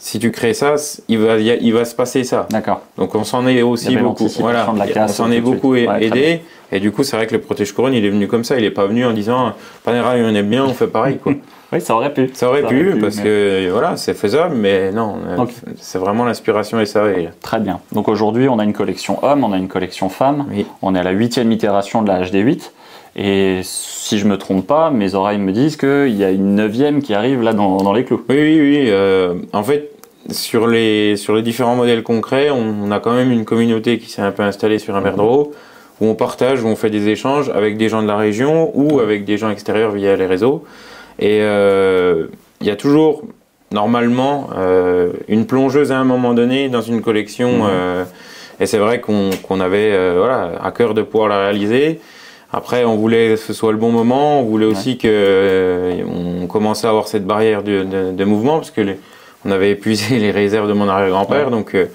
si 0.06 0.20
tu 0.20 0.30
crées 0.30 0.54
ça, 0.54 0.76
il 1.08 1.18
va, 1.18 1.36
il 1.38 1.72
va 1.74 1.84
se 1.84 1.94
passer 1.96 2.22
ça. 2.22 2.46
D'accord. 2.50 2.82
Donc 2.96 3.16
on 3.16 3.24
s'en 3.24 3.44
est 3.48 3.62
aussi 3.62 3.96
beaucoup. 3.96 4.28
Voilà, 4.38 4.72
on 4.72 5.08
s'en 5.08 5.32
est 5.32 5.40
beaucoup 5.40 5.72
Ouais, 5.72 5.88
aidé. 6.00 6.42
Et 6.70 6.78
du 6.78 6.92
coup, 6.92 7.02
c'est 7.02 7.16
vrai 7.16 7.26
que 7.26 7.34
le 7.34 7.40
protège 7.40 7.72
couronne, 7.72 7.92
il 7.94 8.04
est 8.04 8.10
venu 8.10 8.28
comme 8.28 8.44
ça. 8.44 8.56
Il 8.58 8.64
est 8.64 8.70
pas 8.70 8.86
venu 8.86 9.04
en 9.04 9.12
disant 9.12 9.52
Panerai, 9.84 10.22
on 10.24 10.34
aime 10.34 10.48
bien, 10.48 10.64
on 10.64 10.74
fait 10.74 10.86
pareil. 10.86 11.18
Quoi. 11.22 11.32
Oui, 11.72 11.80
ça 11.80 11.96
aurait 11.96 12.14
pu. 12.14 12.30
Ça 12.32 12.48
aurait 12.48 12.62
Ça 12.62 12.68
pu, 12.68 12.80
aurait 12.86 12.94
pu, 12.94 13.00
parce 13.00 13.16
mais- 13.16 13.22
que 13.24 13.70
voilà, 13.72 13.96
c'est 13.96 14.14
faisable, 14.14 14.54
mais 14.54 14.92
non, 14.92 15.16
euh, 15.26 15.44
c'est 15.80 15.98
vraiment 15.98 16.24
l'inspiration 16.24 16.78
SAV. 16.86 17.22
là. 17.24 17.30
Très 17.42 17.58
bien. 17.58 17.80
Donc 17.90 18.06
aujourd'hui, 18.06 18.48
on 18.48 18.60
a 18.60 18.64
une 18.64 18.72
collection 18.72 19.18
homme, 19.24 19.42
on 19.42 19.50
a 19.52 19.56
une 19.56 19.66
collection 19.66 20.08
femme. 20.08 20.46
Oui. 20.48 20.64
On 20.80 20.94
est 20.94 21.00
à 21.00 21.02
la 21.02 21.10
huitième 21.10 21.50
itération 21.50 22.02
de 22.02 22.08
la 22.08 22.22
HD8. 22.22 22.70
Et 23.16 23.62
si 23.64 24.18
je 24.18 24.26
me 24.28 24.38
trompe 24.38 24.64
pas, 24.64 24.90
mes 24.90 25.16
oreilles 25.16 25.38
me 25.38 25.50
disent 25.50 25.76
qu'il 25.76 26.14
y 26.14 26.22
a 26.22 26.30
une 26.30 26.54
neuvième 26.54 27.02
qui 27.02 27.14
arrive 27.14 27.42
là 27.42 27.52
dans, 27.52 27.78
dans 27.78 27.92
les 27.92 28.04
clous. 28.04 28.22
Oui, 28.28 28.36
oui, 28.36 28.60
oui. 28.60 28.84
euh, 28.90 29.34
en 29.52 29.64
fait, 29.64 29.90
sur 30.30 30.66
les, 30.66 31.16
sur 31.16 31.34
les 31.34 31.42
différents 31.42 31.76
modèles 31.76 32.02
concrets, 32.02 32.50
on, 32.50 32.74
on 32.84 32.90
a 32.90 33.00
quand 33.00 33.12
même 33.14 33.30
une 33.30 33.44
communauté 33.44 33.98
qui 33.98 34.10
s'est 34.10 34.22
un 34.22 34.32
peu 34.32 34.42
installée 34.42 34.78
sur 34.78 34.96
un 34.96 35.00
Merdro, 35.00 35.52
où 36.00 36.06
on 36.06 36.14
partage, 36.14 36.62
où 36.62 36.66
on 36.68 36.76
fait 36.76 36.90
des 36.90 37.08
échanges 37.08 37.50
avec 37.50 37.76
des 37.76 37.88
gens 37.88 38.02
de 38.02 38.06
la 38.08 38.16
région 38.16 38.70
ou 38.74 39.00
avec 39.00 39.24
des 39.24 39.38
gens 39.38 39.50
extérieurs 39.50 39.92
via 39.92 40.16
les 40.16 40.26
réseaux. 40.26 40.64
Et 41.18 41.38
euh, 41.42 42.26
il 42.60 42.66
y 42.66 42.70
a 42.70 42.76
toujours, 42.76 43.22
normalement, 43.72 44.50
euh, 44.56 45.12
une 45.28 45.46
plongeuse 45.46 45.92
à 45.92 45.98
un 45.98 46.04
moment 46.04 46.34
donné 46.34 46.68
dans 46.68 46.82
une 46.82 47.00
collection. 47.02 47.50
Mhm. 47.58 47.68
euh, 47.70 48.04
et 48.58 48.64
c'est 48.66 48.78
vrai 48.78 49.00
qu'on 49.00 49.30
qu'on 49.46 49.60
avait 49.60 49.90
euh, 49.92 50.14
voilà, 50.18 50.52
à 50.62 50.70
cœur 50.70 50.94
de 50.94 51.02
pouvoir 51.02 51.28
la 51.28 51.38
réaliser. 51.44 52.00
Après, 52.52 52.84
on 52.84 52.96
voulait 52.96 53.30
que 53.30 53.36
ce 53.36 53.52
soit 53.52 53.70
le 53.72 53.76
bon 53.78 53.90
moment. 53.90 54.40
On 54.40 54.44
voulait 54.44 54.64
aussi 54.66 54.96
que 54.96 55.08
euh, 55.10 56.00
on 56.42 56.46
commence 56.46 56.84
à 56.84 56.88
avoir 56.88 57.06
cette 57.06 57.26
barrière 57.26 57.62
de, 57.62 57.82
de- 57.84 58.12
de 58.12 58.24
mouvement 58.24 58.56
parce 58.58 58.70
que 58.70 58.80
les- 58.80 58.98
on 59.44 59.50
avait 59.50 59.70
épuisé 59.70 60.18
les 60.18 60.30
réserves 60.30 60.68
de 60.68 60.72
mon 60.72 60.88
arrière-grand-père. 60.88 61.46
Ouais. 61.46 61.50
Donc, 61.50 61.74
euh, 61.74 61.86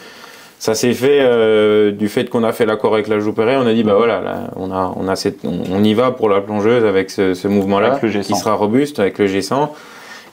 ça 0.60 0.76
s'est 0.76 0.94
fait 0.94 1.20
euh, 1.22 1.92
du 1.92 2.08
fait 2.08 2.30
qu'on 2.30 2.44
a 2.44 2.52
fait 2.52 2.66
l'accord 2.68 2.94
avec 2.94 3.08
la 3.08 3.20
Jouperet. 3.20 3.58
On 3.58 3.66
a 3.66 3.74
dit, 3.74 3.84
bah 3.84 3.96
voilà, 3.98 4.22
là, 4.22 4.52
on, 4.58 4.72
a, 4.72 4.94
on, 4.96 5.08
a 5.08 5.16
cette, 5.16 5.40
on, 5.44 5.62
on 5.72 5.84
y 5.84 5.94
va 5.96 6.12
pour 6.12 6.30
la 6.30 6.40
plongeuse 6.42 6.86
avec 6.86 7.10
ce, 7.10 7.34
ce 7.34 7.48
mouvement-là 7.48 7.94
Avec 7.94 8.04
le 8.04 8.10
G100. 8.10 8.24
qui 8.28 8.36
sera 8.36 8.54
robuste 8.54 9.00
avec 9.00 9.18
le 9.18 9.26
G100. 9.28 9.70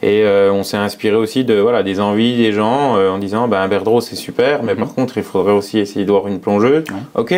Et 0.01 0.23
euh, 0.25 0.53
on 0.53 0.63
s'est 0.63 0.77
inspiré 0.77 1.17
aussi 1.17 1.43
de 1.45 1.55
voilà 1.59 1.83
des 1.83 1.99
envies 1.99 2.37
des 2.37 2.53
gens 2.53 2.95
en 2.97 3.19
disant 3.19 3.49
bah 3.49 3.61
un 3.63 3.67
Berdreau 3.67 4.01
c'est 4.01 4.15
super 4.15 4.63
mais 4.63 4.75
Mhm. 4.75 4.79
par 4.79 4.95
contre 4.95 5.19
il 5.19 5.25
faudrait 5.25 5.53
aussi 5.55 5.81
essayer 5.81 6.05
d'avoir 6.05 6.29
une 6.29 6.39
plongeuse. 6.39 6.85
Ouais. 6.89 7.21
Ok, 7.21 7.35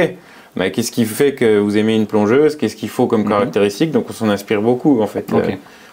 mais 0.57 0.71
qu'est-ce 0.71 0.93
qui 0.93 1.07
fait 1.07 1.33
que 1.35 1.59
vous 1.59 1.79
aimez 1.79 1.95
une 1.97 2.05
plongeuse? 2.07 2.57
Qu'est-ce 2.57 2.77
qu'il 2.77 2.91
faut 2.91 3.07
comme 3.07 3.23
Mhm. 3.23 3.29
caractéristique? 3.31 3.93
Donc 3.93 4.05
on 4.11 4.13
s'en 4.13 4.29
inspire 4.29 4.61
beaucoup 4.61 5.01
en 5.01 5.07
fait. 5.07 5.25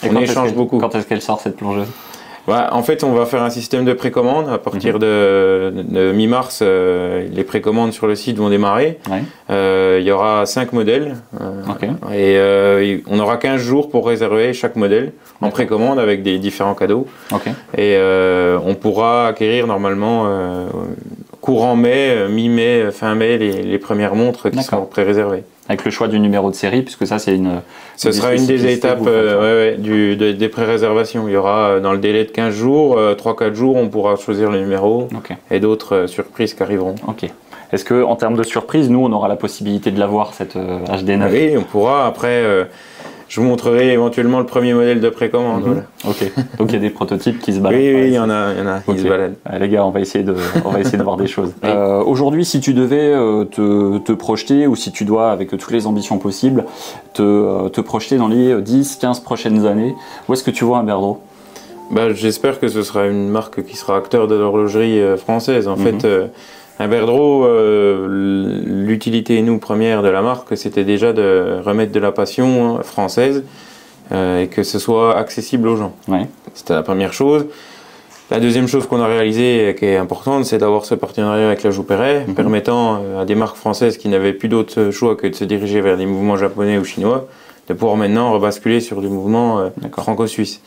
Et 0.03 0.09
on 0.13 0.19
échange 0.19 0.53
beaucoup. 0.55 0.77
Quand 0.79 0.93
est-ce 0.95 1.07
qu'elle 1.07 1.21
sort 1.21 1.39
cette 1.39 1.55
plongeuse? 1.55 1.87
En 2.47 2.81
fait, 2.81 3.03
on 3.03 3.11
va 3.11 3.25
faire 3.25 3.43
un 3.43 3.49
système 3.49 3.83
de 3.83 3.93
précommande. 3.93 4.47
À 4.49 4.57
partir 4.57 4.93
Mhm. 4.95 4.99
de, 4.99 5.73
de 5.89 6.11
mi-mars, 6.13 6.59
euh, 6.61 7.27
les 7.31 7.43
précommandes 7.43 7.91
sur 7.91 8.07
le 8.07 8.15
site 8.15 8.37
vont 8.37 8.49
démarrer. 8.49 8.99
Ouais. 9.09 9.21
Euh, 9.49 9.97
il 9.99 10.07
y 10.07 10.11
aura 10.11 10.45
5 10.45 10.71
modèles. 10.71 11.15
euh. 11.41 11.45
Et 12.13 13.03
on 13.09 13.19
aura 13.19 13.37
15 13.37 13.59
jours 13.61 13.89
pour 13.89 14.07
réserver 14.07 14.53
chaque 14.53 14.75
modèle 14.77 15.11
en 15.41 15.49
précommande 15.49 15.99
avec 15.99 16.23
des 16.23 16.39
différents 16.39 16.73
cadeaux. 16.75 17.05
Et 17.77 17.97
on 18.65 18.75
pourra 18.75 19.27
acquérir 19.27 19.67
normalement 19.67 20.25
courant 21.41 21.75
mai, 21.75 22.27
mi-mai, 22.29 22.91
fin 22.91 23.15
mai, 23.15 23.37
les, 23.37 23.61
les 23.63 23.77
premières 23.77 24.15
montres 24.15 24.49
qui 24.49 24.57
sont 24.63 24.85
pré-réservées. 24.85 25.43
Avec 25.69 25.83
le 25.83 25.91
choix 25.91 26.07
du 26.07 26.19
numéro 26.19 26.49
de 26.49 26.55
série, 26.55 26.81
puisque 26.81 27.05
ça, 27.05 27.19
c'est 27.19 27.35
une. 27.35 27.61
Ce 27.97 28.11
sera 28.11 28.33
une 28.35 28.45
des 28.45 28.71
étapes 28.71 28.99
euh, 29.05 29.71
ouais, 29.71 29.71
ouais, 29.73 29.77
du, 29.77 30.15
de- 30.15 30.31
des 30.31 30.47
pré-réservations. 30.49 31.27
Il 31.27 31.33
y 31.33 31.35
aura 31.37 31.69
euh, 31.71 31.79
dans 31.81 31.91
le 31.91 31.97
délai 31.97 32.23
de 32.23 32.31
15 32.31 32.53
jours, 32.53 32.97
euh, 32.97 33.15
3-4 33.15 33.53
jours, 33.53 33.75
on 33.75 33.89
pourra 33.89 34.15
choisir 34.15 34.49
le 34.49 34.59
numéro 34.59 35.07
Ok. 35.15 35.35
et 35.51 35.59
d'autres 35.59 35.95
euh, 35.95 36.07
surprises 36.07 36.53
qui 36.53 36.63
arriveront. 36.63 36.95
Ok. 37.07 37.29
Est-ce 37.73 37.83
que, 37.83 38.01
en 38.01 38.15
termes 38.15 38.37
de 38.37 38.43
surprise, 38.43 38.89
nous, 38.89 38.99
on 39.03 39.11
aura 39.11 39.27
la 39.27 39.35
possibilité 39.35 39.91
de 39.91 39.99
l'avoir 39.99 40.33
cette 40.33 40.55
euh, 40.55 40.79
HD9 40.85 41.29
Oui, 41.31 41.57
on 41.57 41.63
pourra. 41.63 42.07
Après, 42.07 42.41
je 43.29 43.41
vous 43.41 43.45
montrerai 43.47 43.91
éventuellement 43.91 44.39
le 44.39 44.45
premier 44.45 44.73
modèle 44.73 45.01
de 45.01 45.09
précommande. 45.09 45.61
Mhm. 45.65 45.65
voilà. 45.65 45.83
Ok. 46.07 46.31
Donc 46.57 46.71
il 46.71 46.75
y 46.75 46.77
a 46.77 46.81
des 46.81 46.89
prototypes 46.89 47.39
qui 47.39 47.53
se 47.53 47.59
baladent. 47.59 47.79
oui, 47.81 48.07
il 48.07 48.13
y 48.13 48.19
en 48.19 48.29
a, 48.29 48.53
il 48.53 48.59
y 48.59 48.61
en 48.61 48.67
a, 48.67 48.79
ils 48.87 48.99
se 48.99 49.07
baladent. 49.07 49.35
Euh, 49.51 49.59
les 49.59 49.69
gars, 49.69 49.85
on 49.85 49.89
va 49.91 49.99
essayer 49.99 50.23
de, 50.23 50.35
on 50.65 50.69
va 50.69 50.79
essayer 50.79 50.97
de 50.97 51.03
voir 51.03 51.17
des 51.17 51.27
choses. 51.35 51.53
Euh, 51.63 52.01
Aujourd'hui, 52.03 52.45
si 52.45 52.59
tu 52.59 52.73
devais 52.73 53.11
euh, 53.13 53.43
te, 53.45 53.97
te 53.99 54.11
projeter, 54.13 54.67
ou 54.67 54.75
si 54.75 54.91
tu 54.91 55.03
dois, 55.05 55.31
avec 55.31 55.49
toutes 55.49 55.71
les 55.71 55.87
ambitions 55.87 56.17
possibles, 56.19 56.65
te, 57.13 57.21
euh, 57.21 57.69
te 57.69 57.81
projeter 57.81 58.17
dans 58.17 58.27
les 58.29 58.61
10, 58.61 58.95
15 58.97 59.19
prochaines 59.21 59.65
années, 59.65 59.93
où 60.29 60.33
est-ce 60.33 60.43
que 60.43 60.51
tu 60.51 60.63
vois 60.63 60.77
un 60.77 60.83
Berdreau 60.83 61.19
Bah, 61.91 62.13
J'espère 62.13 62.59
que 62.59 62.67
ce 62.69 62.81
sera 62.83 63.07
une 63.07 63.29
marque 63.29 63.63
qui 63.65 63.75
sera 63.75 63.97
acteur 63.97 64.27
de 64.27 64.35
l'horlogerie 64.35 65.01
française. 65.17 65.67
En 65.67 65.75
Mhm. 65.77 65.99
fait, 65.99 66.07
un 66.79 66.87
Berdreau, 66.87 67.45
euh, 67.45 68.07
l'utilité, 68.65 69.41
nous, 69.41 69.57
première 69.57 70.03
de 70.03 70.09
la 70.09 70.21
marque, 70.21 70.55
c'était 70.57 70.83
déjà 70.83 71.13
de 71.13 71.59
remettre 71.63 71.91
de 71.91 71.99
la 71.99 72.11
passion 72.11 72.77
hein, 72.77 72.83
française 72.83 73.43
euh, 74.11 74.43
et 74.43 74.47
que 74.47 74.63
ce 74.63 74.79
soit 74.79 75.17
accessible 75.17 75.67
aux 75.67 75.75
gens. 75.75 75.93
Ouais. 76.07 76.27
C'était 76.53 76.73
la 76.73 76.83
première 76.83 77.13
chose. 77.13 77.47
La 78.29 78.39
deuxième 78.39 78.67
chose 78.67 78.85
qu'on 78.87 78.99
a 78.99 79.07
réalisée, 79.07 79.69
et 79.69 79.75
qui 79.75 79.85
est 79.85 79.95
importante, 79.95 80.43
c'est 80.45 80.57
d'avoir 80.57 80.83
ce 80.85 80.95
partenariat 80.95 81.47
avec 81.47 81.63
la 81.63 81.71
Jouperet, 81.71 82.25
Mhm. 82.27 82.35
permettant 82.35 83.01
euh, 83.01 83.21
à 83.21 83.25
des 83.25 83.35
marques 83.35 83.55
françaises 83.55 83.97
qui 83.97 84.09
n'avaient 84.09 84.33
plus 84.33 84.49
d'autre 84.49 84.91
choix 84.91 85.15
que 85.15 85.27
de 85.27 85.33
se 85.33 85.45
diriger 85.45 85.81
vers 85.81 85.97
des 85.97 86.05
mouvements 86.05 86.35
japonais 86.35 86.77
ou 86.77 86.83
chinois, 86.83 87.27
de 87.69 87.73
pouvoir 87.73 87.95
maintenant 87.97 88.33
rebasculer 88.33 88.81
sur 88.81 89.01
du 89.01 89.07
mouvement 89.07 89.59
euh, 89.59 89.69
franco-suisse. 89.97 90.61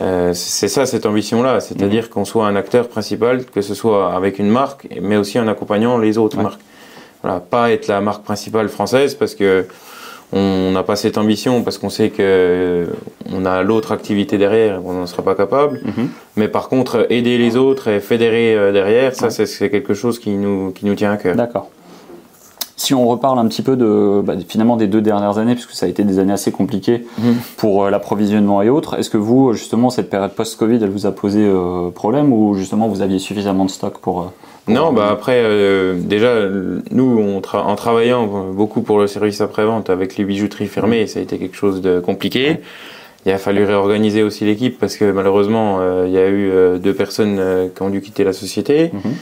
Euh, 0.00 0.32
c'est 0.34 0.68
ça 0.68 0.86
cette 0.86 1.06
ambition-là, 1.06 1.60
c'est-à-dire 1.60 2.10
qu'on 2.10 2.24
soit 2.24 2.46
un 2.46 2.56
acteur 2.56 2.88
principal, 2.88 3.44
que 3.44 3.60
ce 3.62 3.74
soit 3.74 4.12
avec 4.12 4.38
une 4.40 4.48
marque, 4.50 4.88
mais 5.00 5.16
aussi 5.16 5.38
en 5.38 5.46
accompagnant 5.46 5.98
les 5.98 6.18
autres 6.18 6.36
Ouais. 6.38 6.42
marques. 6.42 6.60
voilà, 7.22 7.40
pas 7.40 7.70
être 7.70 7.86
la 7.86 8.00
marque 8.02 8.22
principale 8.24 8.68
française 8.68 9.14
parce 9.14 9.34
que 9.34 9.64
on 10.32 10.72
n'a 10.72 10.82
pas 10.82 10.96
cette 10.96 11.16
ambition 11.16 11.62
parce 11.62 11.78
qu'on 11.78 11.90
sait 11.90 12.10
que 12.10 12.88
on 13.32 13.46
a 13.46 13.62
l'autre 13.62 13.92
activité 13.92 14.36
derrière, 14.36 14.84
on 14.84 14.92
n'en 14.94 15.06
sera 15.06 15.22
pas 15.22 15.34
capable. 15.36 15.80
Mhm. 15.84 16.08
Mais 16.36 16.48
par 16.48 16.68
contre, 16.68 17.06
aider 17.10 17.38
les 17.38 17.56
autres 17.56 17.86
et 17.88 18.00
fédérer 18.00 18.54
euh, 18.56 18.72
derrière, 18.72 19.14
ça 19.14 19.30
c'est- 19.30 19.46
c'est 19.46 19.70
quelque 19.70 19.94
chose 19.94 20.18
qui 20.18 20.30
nous, 20.30 20.72
qui 20.72 20.86
nous 20.86 20.96
tient 20.96 21.12
à 21.12 21.16
cœur. 21.16 21.36
D'accord. 21.36 21.70
Si 22.84 22.92
on 22.92 23.06
reparle 23.08 23.38
un 23.38 23.46
petit 23.48 23.62
peu 23.62 23.76
de 23.76 24.20
bah, 24.22 24.34
finalement 24.46 24.76
des 24.76 24.86
deux 24.86 25.00
dernières 25.00 25.38
années, 25.38 25.54
puisque 25.54 25.70
ça 25.72 25.86
a 25.86 25.88
été 25.88 26.04
des 26.04 26.18
années 26.18 26.34
assez 26.34 26.52
compliquées 26.52 27.06
Mhm. 27.18 27.36
pour 27.56 27.84
euh, 27.84 27.90
l'approvisionnement 27.90 28.60
et 28.60 28.68
autres, 28.68 28.98
est-ce 28.98 29.08
que 29.08 29.16
vous 29.16 29.54
justement 29.54 29.88
cette 29.88 30.10
période 30.10 30.32
post-Covid, 30.32 30.78
elle 30.82 30.90
vous 30.90 31.06
a 31.06 31.12
posé 31.12 31.40
euh, 31.42 31.88
problème 31.90 32.30
ou 32.32 32.54
justement 32.54 32.86
vous 32.88 33.00
aviez 33.00 33.18
suffisamment 33.18 33.64
de 33.64 33.70
stock 33.70 33.96
pour, 33.98 34.20
euh, 34.20 34.24
pour- 34.66 34.74
Non, 34.74 34.92
bah 34.92 35.08
après, 35.10 35.42
déjà, 35.96 36.34
nous, 36.90 37.18
on 37.18 37.40
tra- 37.40 37.62
en 37.64 37.74
travaillant 37.74 38.26
beaucoup 38.52 38.82
pour 38.82 38.98
le 38.98 39.06
service 39.06 39.40
après-vente 39.40 39.88
avec 39.88 40.16
les 40.18 40.24
bijouteries 40.24 40.66
fermées, 40.66 41.06
ça 41.06 41.20
a 41.20 41.22
été 41.22 41.38
quelque 41.38 41.56
chose 41.56 41.80
de 41.80 42.00
compliqué. 42.00 42.60
Il 43.26 43.32
a 43.32 43.38
fallu 43.38 43.64
réorganiser 43.64 44.22
aussi 44.22 44.44
l'équipe 44.44 44.78
parce 44.78 44.96
que 44.98 45.10
malheureusement, 45.10 45.78
il 46.04 46.12
y 46.12 46.18
a 46.18 46.28
eu 46.28 46.50
deux 46.78 46.92
personnes 46.92 47.40
qui 47.74 47.80
ont 47.82 47.88
dû 47.88 48.02
quitter 48.02 48.24
la 48.24 48.34
société. 48.34 48.90
Mhm. 48.92 49.12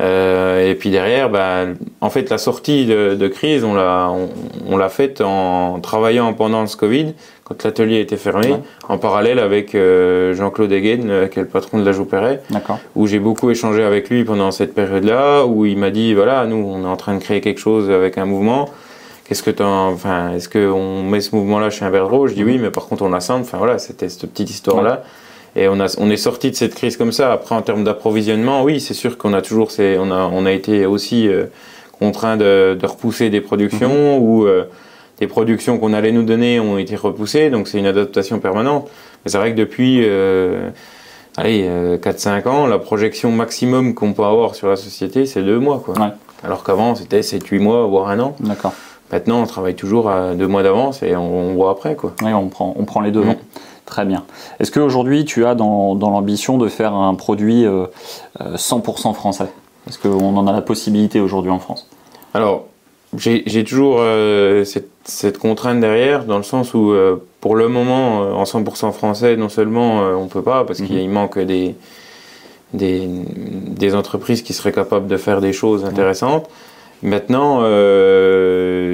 Euh, 0.00 0.70
et 0.70 0.74
puis 0.74 0.90
derrière, 0.90 1.28
bah, 1.28 1.66
en 2.00 2.10
fait, 2.10 2.30
la 2.30 2.38
sortie 2.38 2.86
de, 2.86 3.14
de 3.14 3.28
crise, 3.28 3.64
on 3.64 3.74
l'a, 3.74 4.10
on, 4.10 4.28
on 4.72 4.76
l'a 4.76 4.88
faite 4.88 5.20
en 5.20 5.78
travaillant 5.80 6.32
pendant 6.32 6.66
ce 6.66 6.76
Covid, 6.76 7.12
quand 7.44 7.62
l'atelier 7.64 8.00
était 8.00 8.16
fermé, 8.16 8.48
Ouais. 8.52 8.60
en 8.88 8.96
parallèle 8.98 9.38
avec 9.38 9.74
euh, 9.74 10.32
Jean-Claude 10.34 10.72
Eggen, 10.72 11.10
euh, 11.10 11.26
qui 11.26 11.38
est 11.38 11.42
le 11.42 11.48
patron 11.48 11.78
de 11.78 11.84
la 11.84 11.92
Jouperet 11.92 12.40
D'accord. 12.50 12.78
où 12.96 13.06
j'ai 13.06 13.18
beaucoup 13.18 13.50
échangé 13.50 13.82
avec 13.82 14.08
lui 14.08 14.24
pendant 14.24 14.50
cette 14.52 14.74
période-là, 14.74 15.44
où 15.44 15.66
il 15.66 15.76
m'a 15.76 15.90
dit 15.90 16.14
voilà, 16.14 16.46
nous, 16.46 16.56
on 16.66 16.82
est 16.84 16.88
en 16.88 16.96
train 16.96 17.14
de 17.14 17.20
créer 17.20 17.40
quelque 17.40 17.60
chose 17.60 17.90
avec 17.90 18.16
un 18.16 18.24
mouvement. 18.24 18.68
Qu'est-ce 19.28 19.42
que 19.42 19.50
t'en, 19.50 19.88
enfin, 19.90 20.32
est-ce 20.34 20.48
qu'on 20.48 21.02
met 21.02 21.20
ce 21.20 21.34
mouvement-là 21.36 21.70
chez 21.70 21.84
un 21.84 21.90
Verdreau 21.90 22.26
Je 22.26 22.34
dis 22.34 22.42
oui, 22.42 22.58
mais 22.58 22.70
par 22.70 22.86
contre, 22.86 23.02
on 23.04 23.10
l'assemble. 23.10 23.42
Enfin 23.42 23.58
voilà, 23.58 23.78
c'était 23.78 24.08
cette 24.08 24.28
petite 24.30 24.50
histoire-là. 24.50 25.02
Et 25.56 25.68
on, 25.68 25.80
a, 25.80 25.94
on 25.98 26.10
est 26.10 26.16
sorti 26.16 26.50
de 26.50 26.56
cette 26.56 26.74
crise 26.74 26.96
comme 26.96 27.12
ça. 27.12 27.32
Après, 27.32 27.54
en 27.54 27.62
termes 27.62 27.84
d'approvisionnement, 27.84 28.62
oui, 28.62 28.80
c'est 28.80 28.94
sûr 28.94 29.18
qu'on 29.18 29.32
a 29.32 29.42
toujours, 29.42 29.70
ces, 29.70 29.96
on, 29.98 30.10
a, 30.10 30.30
on 30.32 30.46
a 30.46 30.52
été 30.52 30.86
aussi 30.86 31.28
euh, 31.28 31.46
contraint 31.98 32.36
de, 32.36 32.76
de 32.80 32.86
repousser 32.86 33.30
des 33.30 33.40
productions 33.40 34.18
ou 34.18 34.46
euh, 34.46 34.64
des 35.18 35.26
productions 35.26 35.78
qu'on 35.78 35.92
allait 35.92 36.12
nous 36.12 36.22
donner 36.22 36.60
ont 36.60 36.78
été 36.78 36.96
repoussées. 36.96 37.50
Donc, 37.50 37.68
c'est 37.68 37.78
une 37.78 37.86
adaptation 37.86 38.38
permanente. 38.38 38.88
Mais 39.24 39.30
c'est 39.30 39.38
vrai 39.38 39.52
que 39.52 39.56
depuis, 39.58 40.00
euh, 40.02 40.70
allez, 41.36 41.64
euh, 41.68 41.98
4-5 41.98 42.48
ans, 42.48 42.66
la 42.66 42.78
projection 42.78 43.30
maximum 43.32 43.94
qu'on 43.94 44.12
peut 44.12 44.24
avoir 44.24 44.54
sur 44.54 44.68
la 44.68 44.76
société, 44.76 45.26
c'est 45.26 45.42
deux 45.42 45.58
mois. 45.58 45.82
Quoi. 45.84 45.94
Ouais. 45.98 46.12
Alors 46.42 46.64
qu'avant, 46.64 46.94
c'était 46.94 47.20
7-8 47.20 47.58
mois, 47.58 47.84
voire 47.86 48.08
un 48.08 48.18
an. 48.20 48.36
D'accord. 48.40 48.72
Maintenant, 49.12 49.42
on 49.42 49.46
travaille 49.46 49.74
toujours 49.74 50.08
à 50.08 50.34
deux 50.34 50.46
mois 50.46 50.62
d'avance 50.62 51.02
et 51.02 51.16
on, 51.16 51.50
on 51.50 51.54
voit 51.54 51.70
après. 51.72 51.96
Quoi. 51.96 52.14
Oui, 52.22 52.32
on 52.32 52.48
prend, 52.48 52.74
on 52.78 52.84
prend 52.84 53.00
les 53.00 53.10
devants. 53.10 53.32
Mhm. 53.32 53.36
Très 53.90 54.04
bien. 54.06 54.22
Est-ce 54.60 54.70
qu'aujourd'hui, 54.70 55.24
tu 55.24 55.44
as 55.44 55.54
dans, 55.56 55.96
dans 55.96 56.10
l'ambition 56.10 56.56
de 56.58 56.68
faire 56.68 56.94
un 56.94 57.14
produit 57.16 57.66
euh, 57.66 57.86
euh, 58.40 58.56
100% 58.56 59.12
français? 59.14 59.48
Est-ce 59.88 59.98
qu'on 59.98 60.36
en 60.36 60.46
a 60.46 60.52
la 60.52 60.62
possibilité 60.62 61.20
aujourd'hui 61.20 61.50
en 61.50 61.58
France? 61.58 61.88
Alors, 62.32 62.66
j'ai 63.16 63.64
toujours 63.64 63.96
euh, 63.98 64.62
cette, 64.64 64.90
cette 65.04 65.38
contrainte 65.38 65.80
derrière, 65.80 66.24
dans 66.24 66.36
le 66.36 66.44
sens 66.44 66.72
où, 66.74 66.92
euh, 66.92 67.16
pour 67.40 67.56
le 67.56 67.66
moment, 67.68 68.22
euh, 68.22 68.32
en 68.32 68.44
100% 68.44 68.92
français, 68.92 69.36
non 69.36 69.48
seulement 69.48 70.02
euh, 70.02 70.14
on 70.14 70.28
peut 70.28 70.42
pas, 70.42 70.64
parce 70.64 70.80
qu'il 70.80 71.08
Mhm. 71.08 71.12
manque 71.12 71.38
des, 71.40 71.74
des, 72.72 73.08
des 73.82 73.94
entreprises 73.96 74.42
qui 74.42 74.52
seraient 74.52 74.72
capables 74.72 75.08
de 75.08 75.16
faire 75.16 75.40
des 75.40 75.52
choses 75.52 75.84
intéressantes. 75.84 76.48
Maintenant, 77.02 77.60
euh, 77.62 78.29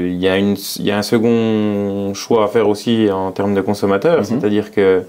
il 0.09 0.17
y, 0.17 0.29
a 0.29 0.37
une- 0.37 0.57
il 0.79 0.85
y 0.85 0.91
a 0.91 0.99
un 0.99 1.03
second 1.03 2.13
choix 2.15 2.45
à 2.45 2.49
faire 2.49 2.69
aussi 2.69 3.09
en 3.13 3.33
termes 3.33 3.55
de 3.55 3.61
consommateurs, 3.61 4.19
Mhm. 4.19 4.25
c'est-à-dire 4.25 4.71
que 4.73 5.03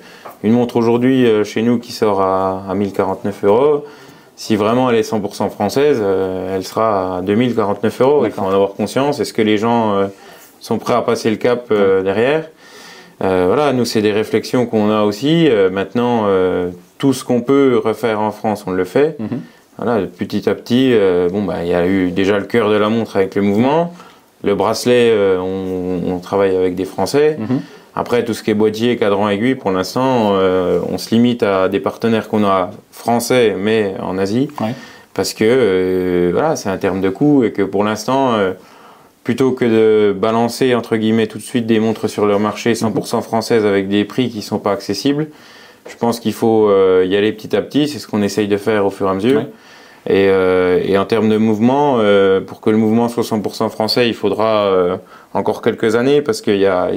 une 0.44 0.54
montre 0.54 0.75
aujourd'hui 0.77 1.25
euh, 1.25 1.44
chez 1.44 1.62
nous 1.63 1.80
qui 1.80 1.92
sort 1.92 2.22
à, 2.22 2.63
à 2.70 2.74
1049 2.75 3.44
euros, 3.44 3.84
si 4.36 4.56
vraiment 4.56 4.89
elle 4.89 4.98
est 4.98 5.01
100% 5.10 5.50
française, 5.50 5.98
euh, 6.00 6.56
elle 6.56 6.63
sera 6.63 7.18
à 7.18 7.22
2049 7.22 8.01
euros. 8.01 8.22
Il 8.25 8.32
faut 8.32 8.42
en 8.44 8.50
avoir 8.51 8.74
conscience. 8.74 9.20
Est-ce 9.20 9.34
que 9.34 9.42
les 9.42 9.58
gens 9.58 9.96
euh, 9.96 10.08
sont 10.60 10.77
prêts 10.77 10.94
à 10.94 11.01
passer 11.01 11.30
le 11.32 11.38
cap 11.38 11.68
euh, 11.72 12.04
derrière? 12.04 12.50
Voilà, 13.20 13.74
nous 13.74 13.84
c'est 13.86 14.04
des 14.04 14.12
réflexions 14.12 14.68
qu'on 14.68 14.92
a 14.92 15.01
aussi. 15.01 15.50
Maintenant, 15.72 16.25
tout 17.00 17.13
ce 17.13 17.24
qu'on 17.24 17.42
peut 17.42 17.82
refaire 17.84 18.22
en 18.22 18.30
France, 18.30 18.63
on 18.68 18.72
le 18.72 18.84
fait. 18.86 19.16
Mhm. 19.20 19.42
Voilà, 19.80 20.06
petit 20.06 20.48
à 20.48 20.54
petit, 20.54 20.94
bon 21.32 21.44
bah 21.44 21.63
il 21.63 21.70
y 21.70 21.74
a 21.74 21.88
eu 21.88 22.12
déjà 22.12 22.38
le 22.38 22.46
cœur 22.46 22.70
de 22.70 22.75
la 22.75 22.89
montre 22.89 23.16
avec 23.18 23.34
le 23.34 23.42
mouvement, 23.42 23.92
le 24.44 24.56
bracelet, 24.56 25.10
euh, 25.12 25.39
on, 25.39 26.13
on 26.13 26.20
travaille 26.20 26.56
avec 26.56 26.75
des 26.75 26.86
Français. 26.86 27.38
Mhm. 27.39 27.62
Après 27.96 28.24
tout 28.24 28.34
ce 28.36 28.44
qui 28.44 28.51
est 28.51 28.53
boîtier, 28.53 28.96
cadran, 28.98 29.27
aiguille, 29.27 29.56
pour 29.56 29.72
l'instant, 29.72 30.34
euh, 30.34 30.79
on 30.88 30.98
se 31.00 31.10
limite 31.10 31.41
à 31.41 31.67
des 31.67 31.79
partenaires 31.79 32.27
qu'on 32.27 32.44
a 32.46 32.70
français, 32.91 33.56
mais 33.58 33.96
en 34.00 34.20
Asie, 34.20 34.50
Ouais. 34.62 34.75
parce 35.15 35.34
que 35.34 35.44
euh, 35.48 36.29
voilà, 36.32 36.56
c'est 36.56 36.70
un 36.70 36.77
terme 36.77 37.01
de 37.01 37.10
coût 37.10 37.44
et 37.44 37.51
que 37.51 37.63
pour 37.63 37.84
l'instant, 37.84 38.34
euh, 38.36 38.51
plutôt 39.24 39.51
que 39.51 39.65
de 39.65 40.13
balancer 40.13 40.75
entre 40.75 40.96
guillemets 40.96 41.25
tout 41.27 41.39
de 41.39 41.44
suite 41.44 41.65
des 41.65 41.79
montres 41.79 42.08
sur 42.08 42.27
leur 42.27 42.39
marché 42.39 42.74
100% 42.74 43.22
françaises 43.24 43.65
avec 43.65 43.89
des 43.89 44.06
prix 44.06 44.29
qui 44.29 44.44
sont 44.44 44.60
pas 44.60 44.72
accessibles, 44.74 45.27
je 45.89 45.96
pense 45.96 46.20
qu'il 46.20 46.34
faut 46.34 46.70
y 47.03 47.15
aller 47.15 47.32
petit 47.32 47.56
à 47.56 47.62
petit. 47.62 47.88
C'est 47.88 47.98
ce 48.00 48.08
qu'on 48.08 48.22
essaye 48.22 48.48
de 48.48 48.58
faire 48.58 48.86
au 48.86 48.89
fur 48.89 49.08
et 49.08 49.10
à 49.10 49.13
mesure. 49.15 49.39
Ouais. 49.39 49.48
Et, 50.10 50.30
euh, 50.30 50.80
et 50.86 50.98
en 50.98 51.06
termes 51.06 51.28
de 51.30 51.38
mouvement, 51.38 51.98
euh, 52.00 52.40
pour 52.40 52.62
que 52.62 52.70
le 52.70 52.78
mouvement 52.78 53.10
soit 53.10 53.24
100% 53.24 53.70
français, 53.70 54.08
il 54.08 54.14
faudra 54.14 54.66
euh, 54.68 54.96
encore 55.34 55.62
quelques 55.62 55.96
années 55.96 56.22
parce 56.22 56.40
qu'il 56.42 56.56
y 56.56 56.60
y 56.62 56.66
a- 56.66 56.90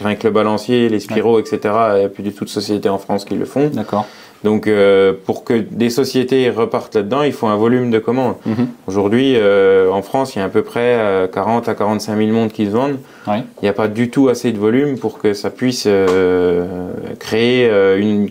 rien 0.00 0.16
que 0.16 0.26
le 0.26 0.32
balancier, 0.32 0.88
les 0.88 0.98
spiraux, 1.00 1.38
etc. 1.38 1.58
Il 1.94 1.98
n'y 2.00 2.04
a 2.04 2.08
plus 2.08 2.24
du 2.24 2.32
tout 2.32 2.44
de 2.44 2.50
sociétés 2.50 2.88
en 2.88 2.98
France 2.98 3.24
qui 3.24 3.34
le 3.36 3.44
font. 3.44 3.70
D'accord. 3.72 4.06
Donc, 4.44 4.66
euh, 4.66 5.14
pour 5.24 5.42
que 5.42 5.54
des 5.54 5.88
sociétés 5.88 6.50
repartent 6.50 6.94
là-dedans, 6.96 7.22
il 7.22 7.32
faut 7.32 7.46
un 7.46 7.56
volume 7.56 7.90
de 7.90 7.98
commandes. 7.98 8.34
Mhm. 8.44 8.68
Aujourd'hui, 8.86 9.32
euh, 9.36 9.90
en 9.90 10.02
France, 10.02 10.36
il 10.36 10.40
y 10.40 10.42
a 10.42 10.44
à 10.44 10.48
peu 10.50 10.62
près 10.62 10.96
euh, 10.98 11.26
40 11.26 11.68
à 11.70 11.74
45 11.74 12.16
000 12.18 12.28
montres 12.30 12.52
qui 12.52 12.66
se 12.66 12.70
vendent. 12.70 12.98
Ouais. 13.26 13.42
Il 13.60 13.64
n'y 13.64 13.68
a 13.70 13.72
pas 13.72 13.88
du 13.88 14.10
tout 14.10 14.28
assez 14.28 14.52
de 14.52 14.58
volume 14.58 14.98
pour 14.98 15.18
que 15.18 15.32
ça 15.32 15.48
puisse 15.48 15.84
euh, 15.86 16.88
créer 17.18 17.68
euh, 17.70 17.98
une, 17.98 18.28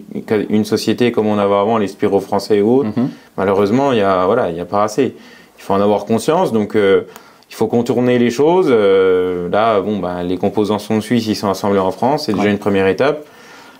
une 0.49 0.65
société 0.65 1.11
comme 1.11 1.25
on 1.25 1.39
avait 1.39 1.55
avant, 1.55 1.79
les 1.79 1.87
Spiro 1.87 2.19
français 2.19 2.57
et 2.57 2.61
autres. 2.61 2.89
Mhm. 2.95 3.09
Malheureusement, 3.37 3.91
il 3.91 3.97
y 3.97 4.01
a 4.01 4.25
voilà, 4.27 4.51
il 4.51 4.55
y 4.55 4.61
a 4.61 4.65
pas 4.65 4.83
assez. 4.83 5.15
Il 5.57 5.61
faut 5.63 5.73
en 5.73 5.81
avoir 5.81 6.05
conscience. 6.05 6.51
Donc, 6.53 6.75
euh, 6.75 7.01
il 7.49 7.55
faut 7.55 7.67
contourner 7.67 8.19
les 8.19 8.29
choses. 8.29 8.67
Euh, 8.69 9.49
là, 9.49 9.79
bon, 9.81 9.97
ben, 9.97 10.21
les 10.21 10.37
composants 10.37 10.77
sont 10.79 10.97
de 10.97 11.01
Suisse, 11.01 11.25
ils 11.27 11.35
sont 11.35 11.49
assemblés 11.49 11.79
en 11.79 11.91
France. 11.91 12.25
C'est 12.27 12.33
déjà 12.33 12.45
Ouais. 12.45 12.51
une 12.51 12.59
première 12.59 12.85
étape. 12.87 13.25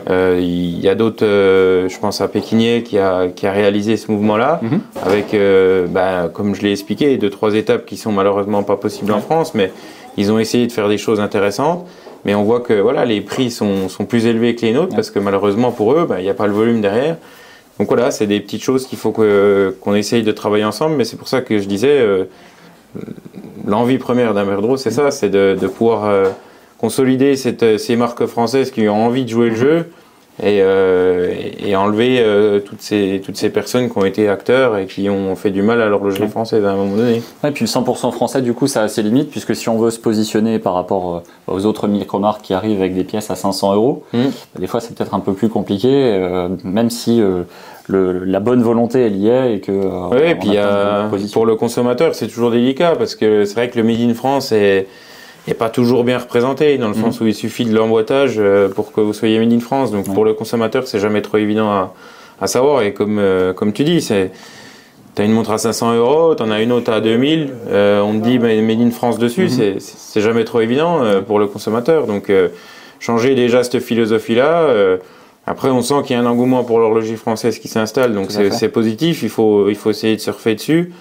Euh, 0.10 0.38
il 0.42 0.80
y 0.80 0.90
a 0.90 0.96
d'autres, 0.96 1.24
euh, 1.26 1.88
je 1.88 1.98
pense 2.00 2.20
à 2.20 2.28
Pékinier 2.28 2.84
qui 2.84 2.98
a, 2.98 3.28
qui 3.28 3.46
a 3.48 3.52
réalisé 3.52 3.96
ce 3.96 4.12
mouvement-là, 4.12 4.60
Mhm. 4.62 4.80
avec, 5.06 5.34
euh, 5.34 5.86
ben, 5.88 6.30
comme 6.34 6.56
je 6.56 6.62
l'ai 6.64 6.72
expliqué, 6.72 7.18
deux, 7.18 7.30
trois 7.30 7.54
étapes 7.56 7.86
qui 7.86 7.96
sont 7.98 8.12
malheureusement 8.12 8.64
pas 8.64 8.76
possibles 8.76 9.12
en. 9.14 9.22
France, 9.22 9.54
mais 9.54 9.72
ils 10.18 10.32
ont 10.32 10.40
essayé 10.40 10.68
de 10.68 10.72
faire 10.72 10.90
des 10.90 10.98
choses 10.98 11.20
intéressantes. 11.20 11.88
Mais 12.26 12.36
on 12.36 12.44
voit 12.44 12.62
que 12.62 12.74
voilà, 12.74 13.06
les 13.06 13.22
prix 13.22 13.52
sont, 13.52 13.90
sont 13.90 14.06
plus 14.06 14.26
élevés 14.26 14.56
que 14.56 14.66
les 14.66 14.72
nôtres 14.74 14.90
Ouais. 14.92 14.96
parce 14.96 15.12
que 15.12 15.20
malheureusement 15.20 15.72
pour 15.72 15.94
eux, 15.94 16.06
ben, 16.08 16.18
il 16.20 16.24
n'y 16.24 16.30
a 16.30 16.34
pas 16.34 16.48
le 16.48 16.54
volume 16.54 16.82
derrière. 16.82 17.18
Donc 17.80 17.88
voilà, 17.88 18.12
c'est 18.12 18.28
des 18.28 18.40
petites 18.40 18.64
choses 18.64 18.86
qu'il 18.88 18.98
faut 18.98 19.12
qu'on 19.12 19.96
essaye 19.96 20.24
de 20.24 20.32
travailler 20.32 20.64
ensemble, 20.66 20.96
mais 20.96 21.06
c'est 21.06 21.18
pour 21.18 21.28
ça 21.28 21.42
que 21.42 21.58
je 21.60 21.66
disais, 21.68 22.06
l'envie 23.68 23.98
première 23.98 24.34
d'un 24.34 24.46
Merdreau, 24.46 24.78
c'est 24.78 24.92
ça, 24.92 25.12
c'est 25.12 25.30
de, 25.30 25.58
de 25.60 25.68
pouvoir 25.68 26.28
consolider 26.94 27.38
cette, 27.38 27.80
ces 27.80 27.96
marques 27.96 28.26
françaises 28.26 28.70
qui 28.70 28.90
ont 28.90 29.06
envie 29.06 29.24
de 29.24 29.30
jouer 29.30 29.50
le 29.52 29.56
jeu 29.56 29.86
et, 30.44 30.60
euh, 30.62 31.32
et- 31.64 31.70
et 31.70 31.76
enlever 31.78 32.18
euh, 32.20 32.60
toutes, 32.60 32.82
ces, 32.82 33.22
toutes 33.24 33.38
ces 33.38 33.50
personnes 33.50 33.90
qui 33.90 33.98
ont 33.98 34.04
été 34.04 34.28
acteurs 34.28 34.76
et 34.78 34.86
qui 34.86 35.10
ont 35.10 35.34
fait 35.38 35.50
du 35.52 35.62
mal 35.62 35.82
à 35.82 35.88
l'horlogerie 35.88 36.28
française 36.28 36.66
à 36.66 36.72
un 36.72 36.76
moment 36.76 36.98
donné. 36.98 37.22
Ouais, 37.42 37.52
puis 37.52 37.64
le 37.64 37.70
100% 37.70 38.12
français, 38.12 38.42
du 38.42 38.54
coup, 38.54 38.68
ça 38.68 38.82
a 38.82 38.88
ses 38.90 39.02
limites, 39.02 39.30
puisque 39.32 39.56
si 39.56 39.70
on 39.70 39.78
veut 39.78 39.92
se 39.92 40.00
positionner 40.00 40.60
par 40.60 40.74
rapport 40.74 41.24
euh, 41.48 41.54
aux 41.54 41.66
autres 41.66 41.88
micro-marques 41.88 42.42
qui 42.42 42.54
arrivent 42.54 42.82
avec 42.82 42.94
des 42.96 43.06
pièces 43.06 43.32
à 43.32 43.36
500 43.36 43.76
euros, 43.76 44.04
Mhm. 44.12 44.32
des 44.60 44.68
fois 44.68 44.82
c'est 44.82 44.94
peut-être 44.94 45.14
un 45.14 45.22
peu 45.22 45.32
plus 45.32 45.48
compliqué, 45.48 45.88
euh, 45.94 46.50
même 46.66 46.90
si 46.90 47.22
euh, 47.22 47.44
le- 47.88 48.26
la 48.26 48.42
bonne 48.42 48.62
volonté 48.62 49.06
elle 49.06 49.16
y 49.16 49.30
est 49.30 49.56
et 49.56 49.60
que. 49.62 49.72
euh, 49.72 50.10
Oui, 50.12 50.18
et 50.32 50.36
puis 50.36 50.58
pour 51.32 51.46
le 51.46 51.56
consommateur, 51.56 52.14
c'est 52.14 52.28
toujours 52.28 52.52
délicat 52.52 52.96
parce 52.98 53.16
que 53.16 53.46
c'est 53.46 53.54
vrai 53.56 53.70
que 53.70 53.78
le 53.80 53.86
Made 53.86 54.02
in 54.02 54.14
France 54.16 54.52
est, 54.52 54.88
est 55.48 55.54
pas 55.54 55.70
toujours 55.70 56.04
bien 56.04 56.18
représenté 56.18 56.78
dans 56.78 56.88
le 56.88 56.96
Mhm. 56.96 57.02
sens 57.02 57.22
où 57.22 57.28
il 57.28 57.36
suffit 57.36 57.66
de 57.66 57.76
l'emboîtage 57.76 58.36
euh, 58.38 58.70
pour 58.70 58.92
que 58.92 59.02
vous 59.02 59.14
soyez 59.14 59.40
Made 59.40 59.52
in 59.54 59.60
France. 59.60 59.92
Donc 59.92 60.08
Ouais. 60.08 60.14
pour 60.14 60.26
le 60.26 60.34
consommateur, 60.34 60.88
c'est 60.88 61.00
jamais 61.00 61.22
trop 61.22 61.38
évident 61.38 61.70
à, 61.70 61.94
à 62.42 62.48
savoir. 62.48 62.82
Et 62.84 62.94
comme, 62.94 63.18
euh, 63.20 63.54
comme 63.54 63.74
tu 63.74 63.84
dis, 63.84 64.02
c'est. 64.02 64.32
T'as 65.16 65.26
une 65.26 65.32
montre 65.34 65.52
à 65.52 65.60
500 65.60 65.94
euros, 65.94 66.34
t'en 66.34 66.50
as 66.50 66.60
une 66.64 66.72
autre 66.72 66.92
à 66.92 67.00
2000, 67.00 67.54
euh, 67.70 68.02
on 68.02 68.20
te 68.20 68.24
dit 68.24 68.40
mais 68.40 68.60
Made 68.64 68.82
in 68.82 68.90
France 68.90 69.20
dessus, 69.20 69.44
Mhm. 69.44 69.50
c'est- 69.50 69.76
c'est 69.80 70.22
jamais 70.22 70.44
trop 70.44 70.60
évident 70.62 71.04
euh, 71.04 71.22
pour 71.22 71.38
le 71.38 71.46
consommateur. 71.46 72.08
Donc 72.08 72.32
euh, 72.32 72.48
changer 73.00 73.36
déjà 73.36 73.64
cette 73.64 73.80
philosophie-là. 73.80 74.62
euh, 74.64 74.98
après, 75.46 75.70
on 75.70 75.84
sent 75.84 75.96
qu'il 76.06 76.16
y 76.16 76.20
a 76.20 76.22
un 76.24 76.26
engouement 76.26 76.64
pour 76.64 76.80
l'horlogerie 76.80 77.18
française 77.18 77.60
qui 77.60 77.68
s'installe, 77.68 78.16
donc 78.16 78.32
c'est 78.32 78.52
c'est 78.52 78.70
positif. 78.70 79.22
Il 79.22 79.30
faut, 79.30 79.70
il 79.70 79.76
faut 79.76 79.92
essayer 79.92 80.16
de 80.16 80.22
surfer 80.22 80.56
dessus. 80.56 80.92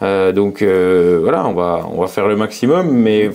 donc 0.00 0.62
voilà, 0.62 1.48
on 1.48 1.52
va, 1.54 1.88
on 1.92 2.00
va 2.02 2.06
faire 2.06 2.28
le 2.28 2.36
maximum, 2.36 2.88
mais 2.92 3.30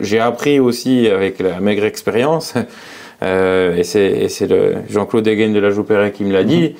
j'ai 0.00 0.18
appris 0.18 0.60
aussi 0.60 1.08
avec 1.08 1.38
la 1.38 1.60
maigre 1.60 1.84
expérience, 1.84 2.54
et 3.22 3.82
c'est 3.84 4.48
Jean-Claude 4.88 5.24
Deguen 5.24 5.52
de 5.52 5.60
la 5.60 5.70
Jouperet 5.70 6.12
qui 6.12 6.24
me 6.24 6.32
l'a 6.32 6.44
dit. 6.44 6.74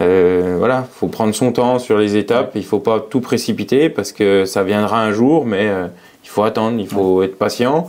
Euh, 0.00 0.56
voilà, 0.58 0.88
faut 0.90 1.08
prendre 1.08 1.34
son 1.34 1.52
temps 1.52 1.78
sur 1.78 1.98
les 1.98 2.16
étapes. 2.16 2.52
Il 2.54 2.64
faut 2.64 2.78
pas 2.78 2.98
tout 2.98 3.20
précipiter 3.20 3.90
parce 3.90 4.12
que 4.12 4.46
ça 4.46 4.62
viendra 4.62 5.02
un 5.02 5.12
jour, 5.12 5.44
mais 5.44 5.70
il 6.24 6.28
faut 6.28 6.42
attendre, 6.42 6.80
il 6.80 6.88
faut 6.88 7.22
être 7.22 7.36
patient. 7.36 7.88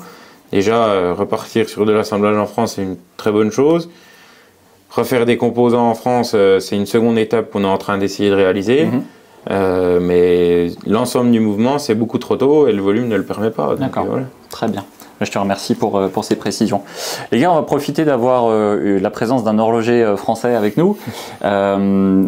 Déjà, 0.53 0.85
euh, 0.85 1.15
repartir 1.15 1.67
sur 1.67 1.83
de 1.83 1.91
l'assemblage 1.91 2.37
en 2.37 2.45
France, 2.45 2.75
c'est 2.75 2.83
une 2.83 2.97
très 3.17 3.31
bonne 3.31 3.51
chose. 3.51 3.89
Refaire 4.91 5.25
des 5.25 5.35
composants 5.35 5.89
en 5.89 5.95
France, 5.95 6.33
euh, 6.35 6.59
c'est 6.59 6.75
une 6.75 6.85
seconde 6.85 7.17
étape 7.17 7.49
qu'on 7.49 7.63
est 7.63 7.67
en 7.67 7.79
train 7.79 7.97
d'essayer 7.97 8.29
de 8.29 8.35
réaliser. 8.35 8.85
Mhm. 8.85 9.03
Euh, 9.51 9.99
mais 10.01 10.71
l'ensemble 10.85 11.31
du 11.31 11.39
mouvement, 11.39 11.79
c'est 11.79 11.95
beaucoup 11.95 12.17
trop 12.17 12.35
tôt 12.35 12.67
et 12.67 12.71
le 12.71 12.81
volume 12.81 13.07
ne 13.07 13.15
le 13.15 13.23
permet 13.23 13.51
pas. 13.51 13.75
D'accord. 13.75 14.07
Très 14.49 14.67
bien. 14.67 14.85
Je 15.21 15.31
te 15.31 15.37
remercie 15.37 15.75
pour, 15.75 16.09
pour 16.09 16.25
ces 16.25 16.35
précisions. 16.35 16.81
Les 17.31 17.39
gars, 17.39 17.51
on 17.51 17.55
va 17.55 17.61
profiter 17.61 18.03
d'avoir 18.03 18.49
la 18.49 19.09
présence 19.09 19.43
d'un 19.43 19.57
horloger 19.57 20.15
français 20.17 20.53
avec 20.53 20.75
nous. 20.75 20.97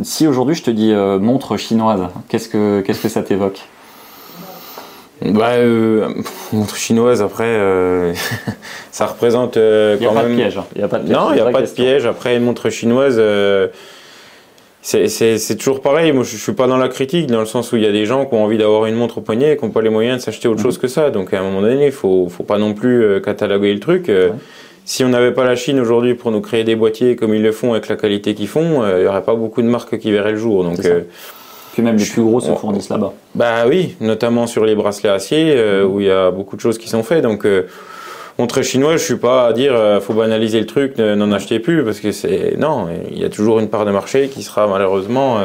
si 0.04 0.28
aujourd'hui 0.28 0.56
je 0.56 0.64
te 0.64 0.72
dis 0.72 0.94
montre 0.94 1.58
chinoise, 1.58 2.04
qu'est-ce 2.30 2.48
que, 2.48 2.82
qu'est-ce 2.82 3.02
que 3.02 3.10
ça 3.10 3.22
t'évoque? 3.22 3.68
Bah, 5.22 5.52
euh, 5.54 6.10
montre 6.52 6.76
chinoise, 6.76 7.22
après, 7.22 7.46
euh, 7.46 8.14
ça 8.92 9.06
représente 9.06 9.58
euh, 9.58 9.98
quand 10.02 10.14
même. 10.14 10.32
Il 10.32 10.36
n'y 10.36 10.44
a 10.44 10.48
pas 10.48 10.50
de 10.50 10.54
piège. 10.54 10.60
Il 10.76 10.84
a 10.84 10.88
pas 10.88 11.00
de 11.00 11.04
piège. 11.06 11.16
Non, 11.16 11.28
il 11.32 11.36
n'y 11.36 11.42
a 11.42 11.52
pas 11.52 11.62
de 11.62 11.68
piège. 11.68 12.06
Après, 12.06 12.36
une 12.36 12.44
montre 12.44 12.70
chinoise, 12.70 13.16
euh, 13.18 13.68
c'est 14.86 15.58
toujours 15.58 15.82
pareil. 15.82 16.12
Moi, 16.12 16.24
je, 16.24 16.36
ne 16.36 16.40
suis 16.40 16.54
pas 16.54 16.68
dans 16.68 16.78
la 16.78 16.90
critique, 16.90 17.28
dans 17.28 17.40
le 17.40 17.46
sens 17.46 17.72
où 17.72 17.76
il 17.76 17.84
y 17.84 17.88
a 17.88 17.92
des 17.92 18.06
gens 18.06 18.26
qui 18.26 18.34
ont 18.36 18.44
envie 18.44 18.58
d'avoir 18.58 18.86
une 18.86 18.96
montre 18.96 19.18
au 19.18 19.22
poignet 19.22 19.54
et 19.54 19.58
qui 19.58 19.66
n'ont 19.66 19.72
pas 19.72 19.82
les 19.82 19.90
moyens 19.90 20.20
de 20.20 20.22
s'acheter 20.24 20.48
autre 20.48 20.60
mhm. 20.60 20.66
chose 20.66 20.78
que 20.78 20.88
ça. 20.88 21.10
Donc, 21.10 21.34
à 21.34 21.40
un 21.40 21.44
moment 21.44 21.62
donné, 21.62 21.88
il 21.88 21.92
faut, 21.92 22.30
faut 22.30 22.44
pas 22.44 22.58
non 22.58 22.74
plus 22.74 23.22
cataloguer 23.22 23.74
le 23.74 23.80
truc. 23.80 24.12
Si 24.88 25.04
on 25.04 25.10
n'avait 25.10 25.34
pas 25.34 25.44
la 25.44 25.56
Chine 25.56 25.80
aujourd'hui 25.80 26.14
pour 26.14 26.30
nous 26.30 26.42
créer 26.42 26.64
des 26.64 26.76
boîtiers 26.76 27.16
comme 27.16 27.34
ils 27.34 27.42
le 27.42 27.52
font 27.52 27.74
avec 27.74 27.88
la 27.88 27.96
qualité 27.96 28.36
qu'ils 28.36 28.48
font, 28.48 28.86
il 28.88 29.02
n'y 29.02 29.08
aurait 29.08 29.24
pas 29.24 29.34
beaucoup 29.34 29.64
de 29.64 29.68
marques 29.68 29.98
qui 29.98 30.12
verraient 30.12 30.34
le 30.34 30.38
jour. 30.38 30.64
Donc, 30.64 30.80
puis 31.76 31.84
même 31.84 31.98
les 31.98 32.06
plus 32.06 32.22
gros 32.22 32.40
se 32.40 32.54
fournissent 32.54 32.88
là-bas. 32.88 33.12
Bah 33.36 33.66
oui, 33.68 33.98
notamment 34.00 34.48
sur 34.48 34.64
les 34.64 34.76
bracelets 34.76 35.10
acier, 35.10 35.56
euh, 35.58 35.86
où 35.86 36.00
il 36.00 36.06
y 36.06 36.10
a 36.10 36.32
beaucoup 36.32 36.56
de 36.56 36.62
choses 36.62 36.78
qui 36.78 36.88
sont 36.88 37.04
faites. 37.04 37.22
Donc, 37.22 37.46
euh, 37.46 37.64
montre 38.38 38.62
chinois, 38.62 38.98
je 38.98 39.04
suis 39.04 39.18
pas 39.18 39.48
à 39.48 39.54
dire 39.54 39.74
euh, 39.74 40.00
faut 40.00 40.14
banaliser 40.14 40.60
le 40.60 40.66
truc, 40.66 40.98
n'en 40.98 41.32
achetez 41.32 41.60
plus, 41.60 41.84
parce 41.84 42.00
que 42.00 42.12
c'est 42.12 42.56
non, 42.58 42.88
il 43.12 43.20
y 43.20 43.26
a 43.26 43.30
toujours 43.30 43.60
une 43.60 43.70
part 43.70 43.86
de 43.86 43.92
marché 43.92 44.30
qui 44.30 44.44
sera 44.44 44.68
malheureusement 44.68 45.40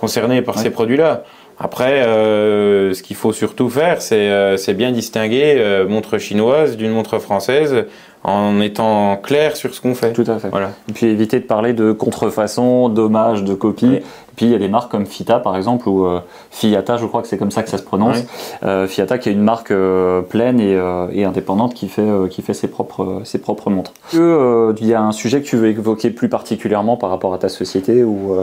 concernée 0.00 0.42
par 0.42 0.58
ces 0.58 0.70
produits-là. 0.70 1.24
Après, 1.60 2.04
ce 2.04 3.02
qu'il 3.02 3.16
faut 3.16 3.32
surtout 3.32 3.68
faire, 3.68 4.00
c'est 4.00 4.74
bien 4.74 4.92
distinguer 4.92 5.84
montre 5.88 6.18
chinoise 6.18 6.76
d'une 6.76 6.92
montre 6.92 7.18
française 7.18 7.86
en 8.24 8.60
étant 8.60 9.16
clair 9.16 9.56
sur 9.56 9.74
ce 9.74 9.80
qu'on 9.80 9.94
fait. 9.94 10.12
Tout 10.12 10.24
à 10.26 10.38
fait. 10.38 10.48
Voilà. 10.48 10.72
Et 10.88 10.92
puis 10.92 11.06
éviter 11.06 11.38
de 11.38 11.44
parler 11.44 11.72
de 11.72 11.92
contrefaçon, 11.92 12.88
d'hommage, 12.88 13.44
de 13.44 13.54
copie. 13.54 13.94
Et 13.94 14.02
puis 14.36 14.46
il 14.46 14.52
y 14.52 14.54
a 14.54 14.58
des 14.58 14.68
marques 14.68 14.90
comme 14.90 15.06
Fita 15.06 15.40
par 15.40 15.56
exemple 15.56 15.88
ou 15.88 16.06
euh, 16.06 16.20
Fiata, 16.50 16.96
je 16.96 17.06
crois 17.06 17.22
que 17.22 17.28
c'est 17.28 17.38
comme 17.38 17.50
ça 17.50 17.62
que 17.62 17.70
ça 17.70 17.78
se 17.78 17.82
prononce. 17.82 18.18
Euh, 18.62 18.86
Fiata 18.86 19.18
qui 19.18 19.28
est 19.28 19.32
une 19.32 19.42
marque 19.42 19.70
euh, 19.70 20.20
pleine 20.22 20.60
et, 20.60 20.78
et, 21.12 21.24
indépendante 21.24 21.74
qui 21.74 21.88
fait 21.88 22.08
qui 22.30 22.42
fait 22.42 22.54
ses 22.54 22.68
propres 22.68 23.22
ses 23.24 23.38
propres 23.38 23.70
montres. 23.70 23.92
il 24.12 24.86
y 24.86 24.94
a 24.94 25.02
un 25.02 25.12
sujet 25.12 25.40
que 25.40 25.46
tu 25.46 25.56
veux 25.56 25.68
évoquer 25.68 26.10
plus 26.10 26.28
particulièrement 26.28 26.96
par 26.96 27.10
rapport 27.10 27.34
à 27.34 27.38
ta 27.38 27.48
société 27.48 28.04
ou 28.04 28.36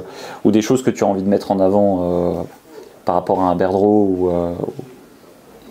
ou 0.44 0.52
des 0.52 0.62
choses 0.62 0.84
que 0.84 0.90
tu 0.90 1.04
as 1.04 1.08
envie 1.08 1.24
de 1.24 1.30
mettre 1.30 1.52
en 1.52 1.60
avant 1.60 2.46
par 3.06 3.16
rapport 3.16 3.42
à 3.42 3.50
un 3.50 3.56
Berdreau 3.56 4.08
ou, 4.10 4.32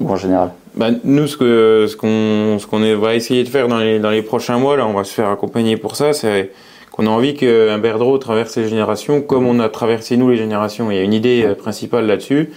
ou 0.01 0.09
en 0.09 0.17
général. 0.17 0.51
Bah, 0.77 0.89
nous, 1.05 1.27
ce 1.29 1.37
qu'on 1.37 1.89
ce 1.89 1.97
qu'on 1.97 2.59
ce 2.59 2.67
qu'on 2.67 3.01
va 3.01 3.15
essayer 3.15 3.45
de 3.45 3.49
faire 3.49 3.69
dans 3.69 3.79
les, 3.79 3.99
dans 4.01 4.11
les 4.11 4.23
prochains 4.23 4.59
mois, 4.59 4.77
là, 4.77 4.87
on 4.87 4.93
va 4.93 5.05
se 5.05 5.15
faire 5.15 5.29
accompagner 5.29 5.77
pour 5.77 5.95
ça, 5.95 6.13
c'est 6.13 6.51
qu'on 6.91 7.07
a 7.07 7.11
envie 7.11 7.35
qu'un 7.35 7.79
Berdreau 7.79 8.19
traverse 8.19 8.57
les 8.57 8.69
générations 8.69 9.21
comme 9.21 9.47
on 9.47 9.59
a 9.59 9.69
traversé 9.69 10.17
nous 10.17 10.31
les 10.31 10.37
générations. 10.37 10.91
Il 10.91 10.97
y 10.97 11.01
a 11.01 11.03
une 11.03 11.13
idée 11.13 11.45
euh, 11.45 11.55
principale 11.55 12.07
là-dessus. 12.07 12.51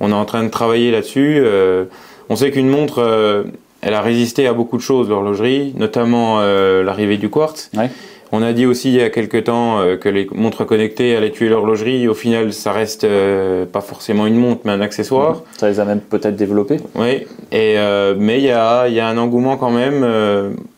On 0.00 0.10
est 0.10 0.14
en 0.14 0.24
train 0.24 0.42
de 0.44 0.48
travailler 0.48 0.90
là-dessus. 0.90 1.38
Euh, 1.38 1.84
on 2.28 2.36
sait 2.36 2.50
qu'une 2.50 2.68
montre, 2.68 2.98
euh, 2.98 3.44
elle 3.80 3.94
a 3.94 4.00
résisté 4.00 4.46
à 4.46 4.52
beaucoup 4.52 4.76
de 4.76 4.82
choses, 4.82 5.08
l'horlogerie, 5.08 5.74
notamment 5.76 6.40
l'arrivée 6.40 7.16
du 7.16 7.28
quartz. 7.28 7.70
Ouais. 7.76 7.90
On 8.34 8.40
a 8.40 8.54
dit 8.54 8.64
aussi 8.64 8.88
il 8.88 8.94
y 8.94 9.02
a 9.02 9.10
quelques 9.10 9.44
temps 9.44 9.80
euh, 9.80 9.98
que 9.98 10.08
les 10.08 10.26
montres 10.32 10.64
connectées 10.64 11.14
allaient 11.14 11.30
tuer 11.30 11.50
l'horlogerie. 11.50 12.08
Au 12.08 12.14
final, 12.14 12.54
ça 12.54 12.72
reste 12.72 13.04
euh, 13.04 13.66
pas 13.66 13.82
forcément 13.82 14.26
une 14.26 14.36
montre, 14.36 14.62
mais 14.64 14.72
un 14.72 14.80
accessoire. 14.80 15.34
Mhm. 15.34 15.42
Ça 15.58 15.68
les 15.68 15.80
a 15.80 15.84
même 15.84 16.00
peut-être 16.00 16.34
développés. 16.34 16.78
Oui, 16.94 17.26
et, 17.52 17.78
euh, 17.78 18.14
mais 18.18 18.38
il 18.38 18.44
y 18.44 18.50
a, 18.50 18.88
y 18.88 19.00
a, 19.00 19.06
un 19.06 19.18
engouement 19.18 19.58
quand 19.58 19.70
même, 19.70 20.06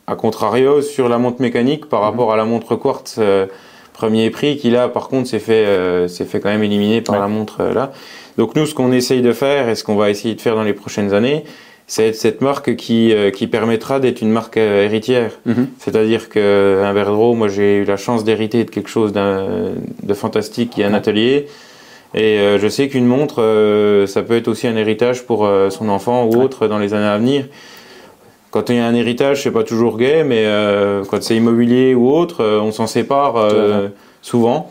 à 0.08 0.16
contrario, 0.16 0.82
sur 0.82 1.08
la 1.08 1.18
montre 1.18 1.40
mécanique 1.40 1.88
par 1.88 2.00
mhm. 2.00 2.06
rapport 2.06 2.32
à 2.32 2.36
la 2.36 2.44
montre 2.44 2.74
quartz 2.74 3.20
premier 3.92 4.28
prix 4.30 4.56
qui 4.56 4.70
là, 4.70 4.88
par 4.88 5.06
contre, 5.06 5.28
s'est 5.28 5.38
fait, 5.38 6.08
s'est 6.08 6.24
fait 6.24 6.40
quand 6.40 6.48
même 6.48 6.64
éliminer 6.64 7.00
par 7.00 7.20
la 7.20 7.28
montre 7.28 7.62
là. 7.62 7.92
Donc 8.36 8.56
nous, 8.56 8.66
ce 8.66 8.74
qu'on 8.74 8.90
essaye 8.90 9.22
de 9.22 9.32
faire 9.32 9.68
et 9.68 9.76
ce 9.76 9.84
qu'on 9.84 9.94
va 9.94 10.10
essayer 10.10 10.34
de 10.34 10.40
faire 10.40 10.56
dans 10.56 10.64
les 10.64 10.72
prochaines 10.72 11.14
années, 11.14 11.44
c'est 11.86 12.14
cette 12.14 12.40
marque 12.40 12.76
qui, 12.76 13.12
euh, 13.12 13.30
qui 13.30 13.46
permettra 13.46 14.00
d'être 14.00 14.22
une 14.22 14.30
marque 14.30 14.56
euh, 14.56 14.84
héritière. 14.84 15.32
Mhm. 15.44 15.68
C'est-à-dire 15.78 16.28
qu'un 16.30 16.92
Verdreau, 16.92 17.34
moi 17.34 17.48
j'ai 17.48 17.78
eu 17.78 17.84
la 17.84 17.96
chance 17.96 18.24
d'hériter 18.24 18.64
de 18.64 18.70
quelque 18.70 18.88
chose 18.88 19.12
de 19.12 20.14
fantastique 20.14 20.70
qui 20.70 20.82
est 20.82 20.84
un 20.84 20.94
atelier. 20.94 21.46
Et 22.14 22.38
euh, 22.38 22.58
je 22.58 22.68
sais 22.68 22.88
qu'une 22.88 23.06
montre, 23.06 23.36
ça 24.06 24.22
peut 24.22 24.36
être 24.36 24.48
aussi 24.48 24.66
un 24.66 24.76
héritage 24.76 25.26
pour 25.26 25.48
son 25.70 25.88
enfant 25.88 26.24
ou 26.24 26.40
autre 26.40 26.68
dans 26.68 26.78
les 26.78 26.94
années 26.94 27.06
à 27.06 27.18
venir. 27.18 27.46
Quand 28.50 28.70
il 28.70 28.76
y 28.76 28.78
a 28.78 28.86
un 28.86 28.94
héritage, 28.94 29.42
c'est 29.42 29.50
pas 29.50 29.64
toujours 29.64 29.98
gay, 29.98 30.22
mais 30.22 30.46
quand 31.10 31.20
c'est 31.22 31.36
immobilier 31.36 31.94
ou 31.94 32.08
autre, 32.08 32.44
on 32.62 32.70
s'en 32.70 32.86
sépare 32.86 33.48
souvent. 34.22 34.70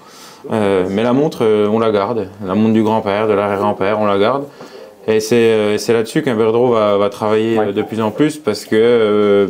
mais 0.49 1.04
la 1.04 1.12
montre, 1.12 1.45
on 1.69 1.80
la 1.80 1.91
garde. 1.91 2.30
La 2.45 2.56
montre 2.56 2.73
du 2.73 2.82
grand-père, 2.82 3.28
de 3.28 3.34
l'arrière-grand-père, 3.34 3.99
on 3.99 4.06
la 4.06 4.17
garde. 4.17 4.45
Et 5.08 5.20
euh, 5.32 5.78
c'est 5.78 5.94
là-dessus 5.94 6.22
qu'un 6.22 6.36
Verdreau 6.36 6.72
va, 6.72 6.98
va 6.98 7.10
travailler 7.10 7.58
de 7.74 7.82
plus 7.82 8.02
en 8.02 8.12
plus 8.12 8.38
parce 8.38 8.66
que 8.66 8.76
euh, 8.76 9.48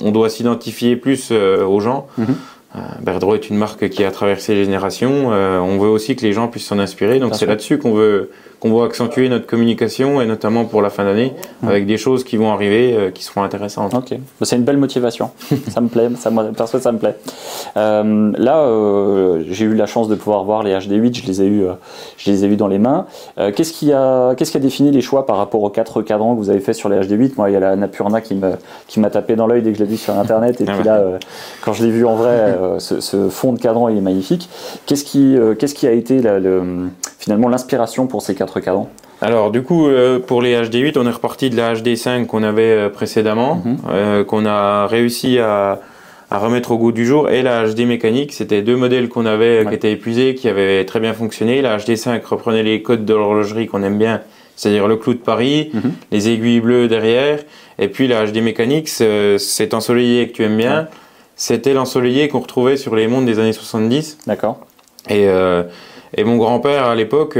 on 0.00 0.12
doit 0.12 0.30
s'identifier 0.30 0.96
plus 0.96 1.28
euh, 1.30 1.64
aux 1.64 1.80
gens. 1.80 2.06
Mm 2.16 2.24
est 3.34 3.50
une 3.50 3.56
marque 3.56 3.88
qui 3.88 4.04
a 4.04 4.10
traversé 4.10 4.54
les 4.54 4.64
générations. 4.64 5.28
on 5.28 5.78
veut 5.78 5.88
aussi 5.88 6.14
que 6.14 6.22
les 6.24 6.32
gens 6.32 6.46
puissent 6.48 6.66
s'en 6.66 6.78
inspirer. 6.78 7.18
Donc 7.18 7.34
c'est 7.34 7.46
là-dessus 7.46 7.78
qu'on 7.78 7.92
veut 7.92 8.30
qu'on 8.60 8.76
va 8.76 8.86
accentuer 8.86 9.28
notre 9.28 9.46
communication 9.46 10.20
et 10.20 10.26
notamment 10.26 10.64
pour 10.64 10.82
la 10.82 10.90
fin 10.90 11.04
d'année 11.04 11.32
mmh. 11.62 11.68
avec 11.68 11.86
des 11.86 11.96
choses 11.96 12.24
qui 12.24 12.36
vont 12.36 12.52
arriver 12.52 12.94
euh, 12.94 13.10
qui 13.10 13.22
seront 13.22 13.42
intéressantes. 13.42 13.94
Ok, 13.94 14.10
bah, 14.10 14.46
c'est 14.46 14.56
une 14.56 14.64
belle 14.64 14.78
motivation. 14.78 15.30
ça 15.68 15.80
me 15.80 15.88
plaît, 15.88 16.08
ça 16.16 16.30
me, 16.30 16.52
perso 16.52 16.78
ça 16.80 16.90
me 16.90 16.98
plaît. 16.98 17.16
Euh, 17.76 18.32
là, 18.36 18.58
euh, 18.58 19.44
j'ai 19.48 19.64
eu 19.64 19.74
la 19.74 19.86
chance 19.86 20.08
de 20.08 20.16
pouvoir 20.16 20.42
voir 20.42 20.62
les 20.64 20.74
HD8, 20.74 21.22
je 21.22 21.26
les 21.26 21.42
ai 21.42 21.46
eu, 21.46 21.64
je 22.16 22.30
les 22.30 22.44
ai 22.44 22.48
eu 22.48 22.56
dans 22.56 22.66
les 22.66 22.78
mains. 22.78 23.06
qu'est-ce 23.36 23.72
qui 23.72 23.92
a, 23.92 24.34
qu'est-ce 24.34 24.50
qui 24.50 24.56
a 24.56 24.60
défini 24.60 24.90
les 24.90 25.02
choix 25.02 25.24
par 25.24 25.36
rapport 25.36 25.62
aux 25.62 25.70
quatre 25.70 26.02
cadrans 26.02 26.34
que 26.34 26.40
vous 26.40 26.50
avez 26.50 26.60
fait 26.60 26.72
sur 26.72 26.88
les 26.88 26.98
HD8 26.98 27.32
Moi, 27.36 27.50
il 27.50 27.52
y 27.52 27.56
a 27.56 27.60
la 27.60 27.76
Napurna 27.76 28.20
qui 28.20 28.34
m'a, 28.34 28.52
qui 28.88 28.98
m'a 28.98 29.10
tapé 29.10 29.36
dans 29.36 29.46
l'œil 29.46 29.62
dès 29.62 29.72
que 29.72 29.78
je 29.78 29.84
l'ai 29.84 29.90
vu 29.90 29.96
sur 29.96 30.18
internet 30.18 30.60
et 30.60 30.64
ah 30.66 30.72
puis 30.74 30.84
là, 30.84 31.02
quand 31.62 31.72
je 31.72 31.84
l'ai 31.84 31.90
vu 31.90 32.04
en 32.04 32.16
vrai, 32.16 32.56
ce, 32.78 33.28
fond 33.28 33.52
de 33.52 33.60
cadran 33.60 33.88
il 33.88 33.98
est 33.98 34.02
magnifique. 34.02 34.48
Qu'est-ce 34.86 35.04
qui, 35.04 35.36
qu'est-ce 35.58 35.74
qui 35.74 35.86
a 35.86 35.92
été 35.92 36.20
le, 36.20 36.88
finalement 37.18 37.48
l'inspiration 37.48 38.06
pour 38.06 38.22
ces 38.22 38.34
alors 39.20 39.50
du 39.50 39.62
coup, 39.62 39.88
euh, 39.88 40.18
pour 40.20 40.42
les 40.42 40.56
HD8, 40.56 40.96
on 40.96 41.06
est 41.06 41.10
reparti 41.10 41.50
de 41.50 41.56
la 41.56 41.74
HD5 41.74 42.26
qu'on 42.26 42.42
avait 42.42 42.62
euh, 42.62 42.88
précédemment, 42.88 43.62
mhm. 43.64 43.78
euh, 43.90 44.24
qu'on 44.24 44.46
a 44.46 44.86
réussi 44.86 45.38
à, 45.38 45.80
remettre 46.30 46.72
au 46.72 46.78
goût 46.78 46.92
du 46.92 47.06
jour, 47.06 47.30
et 47.30 47.42
la 47.42 47.66
HD 47.66 47.80
mécanique, 47.80 48.32
c'était 48.32 48.60
deux 48.62 48.76
modèles 48.76 49.08
qu'on 49.08 49.24
avait 49.24 49.64
qui 49.66 49.74
étaient 49.74 49.92
épuisés, 49.92 50.34
qui 50.34 50.48
avaient 50.48 50.84
très 50.84 51.00
bien 51.00 51.14
fonctionné. 51.14 51.62
La 51.62 51.78
HD5 51.78 52.22
reprenait 52.24 52.62
les 52.62 52.82
codes 52.82 53.06
de 53.06 53.14
l'horlogerie 53.14 53.66
qu'on 53.66 53.82
aime 53.82 53.96
bien, 53.96 54.20
c'est-à-dire 54.54 54.86
le 54.88 54.96
clou 54.96 55.14
de 55.14 55.20
Paris, 55.20 55.70
mhm. 55.72 55.92
les 56.12 56.28
aiguilles 56.28 56.60
bleues 56.60 56.86
derrière, 56.86 57.40
et 57.78 57.88
puis 57.88 58.08
la 58.08 58.26
HD 58.26 58.42
mécanique, 58.42 58.88
cet 58.88 59.72
ensoleillé 59.72 60.28
que 60.28 60.34
tu 60.34 60.44
aimes 60.44 60.58
bien, 60.58 60.88
c'était 61.34 61.72
l'ensoleillé 61.72 62.28
qu'on 62.28 62.40
retrouvait 62.40 62.76
sur 62.76 62.94
les 62.94 63.08
montres 63.08 63.26
des 63.26 63.38
années 63.38 63.52
70. 63.54 64.18
D'accord. 64.26 64.60
Et 65.08 65.26
et 66.16 66.24
mon 66.24 66.36
grand-père, 66.36 66.84
à 66.84 66.94
l'époque, 66.94 67.36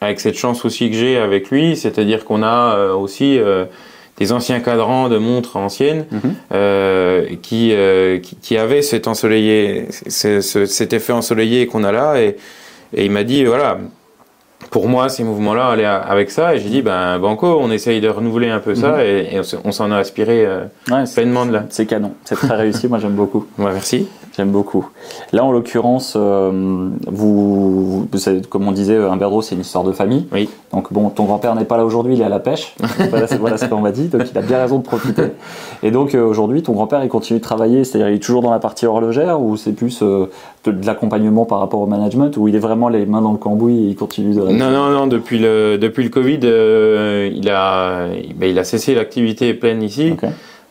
avec 0.00 0.20
cette 0.20 0.36
chance 0.36 0.64
aussi 0.64 0.90
que 0.90 0.96
j'ai 0.96 1.18
avec 1.18 1.50
lui, 1.50 1.76
c'est-à-dire 1.76 2.24
qu'on 2.24 2.42
a 2.42 2.76
euh, 2.76 2.94
aussi 2.94 3.38
euh, 3.38 3.64
des 4.18 4.32
anciens 4.32 4.60
cadrans 4.60 5.08
de 5.08 5.18
montres 5.18 5.56
anciennes 5.56 6.06
mhm. 6.10 7.36
qui, 7.40 7.72
qui, 8.42 8.56
avaient 8.56 8.82
cet 8.82 9.06
ensoleillé, 9.06 9.86
cet 10.08 10.92
effet 10.92 11.12
ensoleillé 11.12 11.66
qu'on 11.68 11.84
a 11.84 11.92
là. 11.92 12.20
Et, 12.20 12.36
et 12.94 13.04
il 13.04 13.12
m'a 13.12 13.22
dit, 13.22 13.44
voilà, 13.44 13.78
pour 14.70 14.88
moi, 14.88 15.08
ces 15.08 15.22
mouvements-là 15.22 15.68
allaient 15.68 15.84
avec 15.84 16.32
ça. 16.32 16.56
Et 16.56 16.58
j'ai 16.58 16.68
dit, 16.68 16.82
ben, 16.82 17.20
Banco, 17.20 17.60
on 17.60 17.70
essaye 17.70 18.00
de 18.00 18.08
renouveler 18.08 18.50
un 18.50 18.58
peu 18.58 18.74
ça. 18.74 18.96
Mhm. 18.96 19.00
Et, 19.00 19.40
on 19.64 19.70
s'en 19.70 19.92
a 19.92 19.98
aspiré 19.98 20.48
pleinement 21.14 21.46
de 21.46 21.52
là. 21.52 21.66
C'est 21.70 21.86
canon. 21.86 22.14
C'est 22.24 22.34
très 22.34 22.56
réussi. 22.56 22.88
moi, 22.88 22.98
j'aime 22.98 23.14
beaucoup. 23.14 23.46
Ouais, 23.56 23.72
merci. 23.72 24.08
J'aime 24.38 24.52
beaucoup. 24.52 24.86
Là, 25.32 25.44
en 25.44 25.50
l'occurrence, 25.50 26.14
euh, 26.16 26.90
vous, 27.08 28.06
vous 28.06 28.18
savez, 28.18 28.40
comme 28.42 28.68
on 28.68 28.70
disait, 28.70 28.96
un 28.96 29.16
Berdreau, 29.16 29.42
c'est 29.42 29.56
une 29.56 29.62
histoire 29.62 29.82
de 29.82 29.90
famille. 29.90 30.28
Oui. 30.30 30.48
Donc, 30.72 30.92
bon, 30.92 31.10
ton 31.10 31.24
grand-père 31.24 31.56
n'est 31.56 31.64
pas 31.64 31.76
là 31.76 31.84
aujourd'hui, 31.84 32.14
il 32.14 32.20
est 32.20 32.24
à 32.24 32.28
la 32.28 32.38
pêche. 32.38 32.76
voilà, 33.10 33.26
c'est 33.26 33.36
voilà 33.36 33.58
ce 33.58 33.64
qu'on 33.64 33.80
m'a 33.80 33.90
dit. 33.90 34.06
Donc, 34.06 34.30
il 34.30 34.38
a 34.38 34.42
bien 34.42 34.58
raison 34.58 34.78
de 34.78 34.84
profiter. 34.84 35.32
Et 35.82 35.90
donc, 35.90 36.14
euh, 36.14 36.24
aujourd'hui, 36.24 36.62
ton 36.62 36.74
grand-père, 36.74 37.02
il 37.02 37.08
continue 37.08 37.40
de 37.40 37.44
travailler, 37.44 37.82
c'est-à-dire, 37.82 38.10
il 38.10 38.14
est 38.14 38.22
toujours 38.22 38.42
dans 38.42 38.52
la 38.52 38.60
partie 38.60 38.86
horlogère 38.86 39.40
ou 39.40 39.56
c'est 39.56 39.72
plus 39.72 40.02
euh, 40.02 40.30
de, 40.64 40.70
de 40.70 40.86
l'accompagnement 40.86 41.44
par 41.44 41.58
rapport 41.58 41.80
au 41.80 41.86
management 41.86 42.36
ou 42.36 42.46
il 42.46 42.54
est 42.54 42.60
vraiment 42.60 42.88
les 42.88 43.06
mains 43.06 43.22
dans 43.22 43.32
le 43.32 43.38
cambouis 43.38 43.86
et 43.86 43.88
il 43.88 43.96
continue 43.96 44.34
de. 44.34 44.42
Non, 44.42 44.70
non, 44.70 44.90
non. 44.90 45.08
Depuis 45.08 45.40
le, 45.40 45.78
depuis 45.78 46.04
le 46.04 46.10
Covid, 46.10 46.38
il, 47.36 47.50
a, 47.50 48.06
ben, 48.36 48.48
il 48.48 48.56
a 48.60 48.62
cessé 48.62 48.94
l'activité 48.94 49.52
pleine 49.52 49.82
ici. 49.82 50.14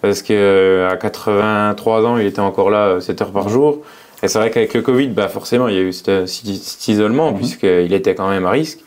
Parce 0.07 0.21
que 0.21 0.87
à 0.89 0.95
83 0.95 2.05
ans, 2.05 2.17
il 2.17 2.25
était 2.25 2.39
encore 2.39 2.69
là 2.69 3.01
7 3.01 3.21
heures 3.23 3.31
par 3.31 3.49
jour. 3.49 3.79
Et 4.23 4.29
c'est 4.29 4.39
vrai 4.39 4.49
qu'avec 4.51 4.73
le 4.73 4.81
Covid, 4.81 5.07
bah 5.09 5.27
forcément, 5.27 5.67
il 5.67 5.75
y 5.75 5.77
a 5.77 5.81
eu 5.81 5.91
cet, 5.93 6.27
cet 6.27 6.87
isolement, 6.87 7.31
Mhm. 7.31 7.37
puisqu'il 7.37 7.91
était 7.93 8.15
quand 8.15 8.29
même 8.29 8.45
à 8.45 8.51
risque. 8.51 8.79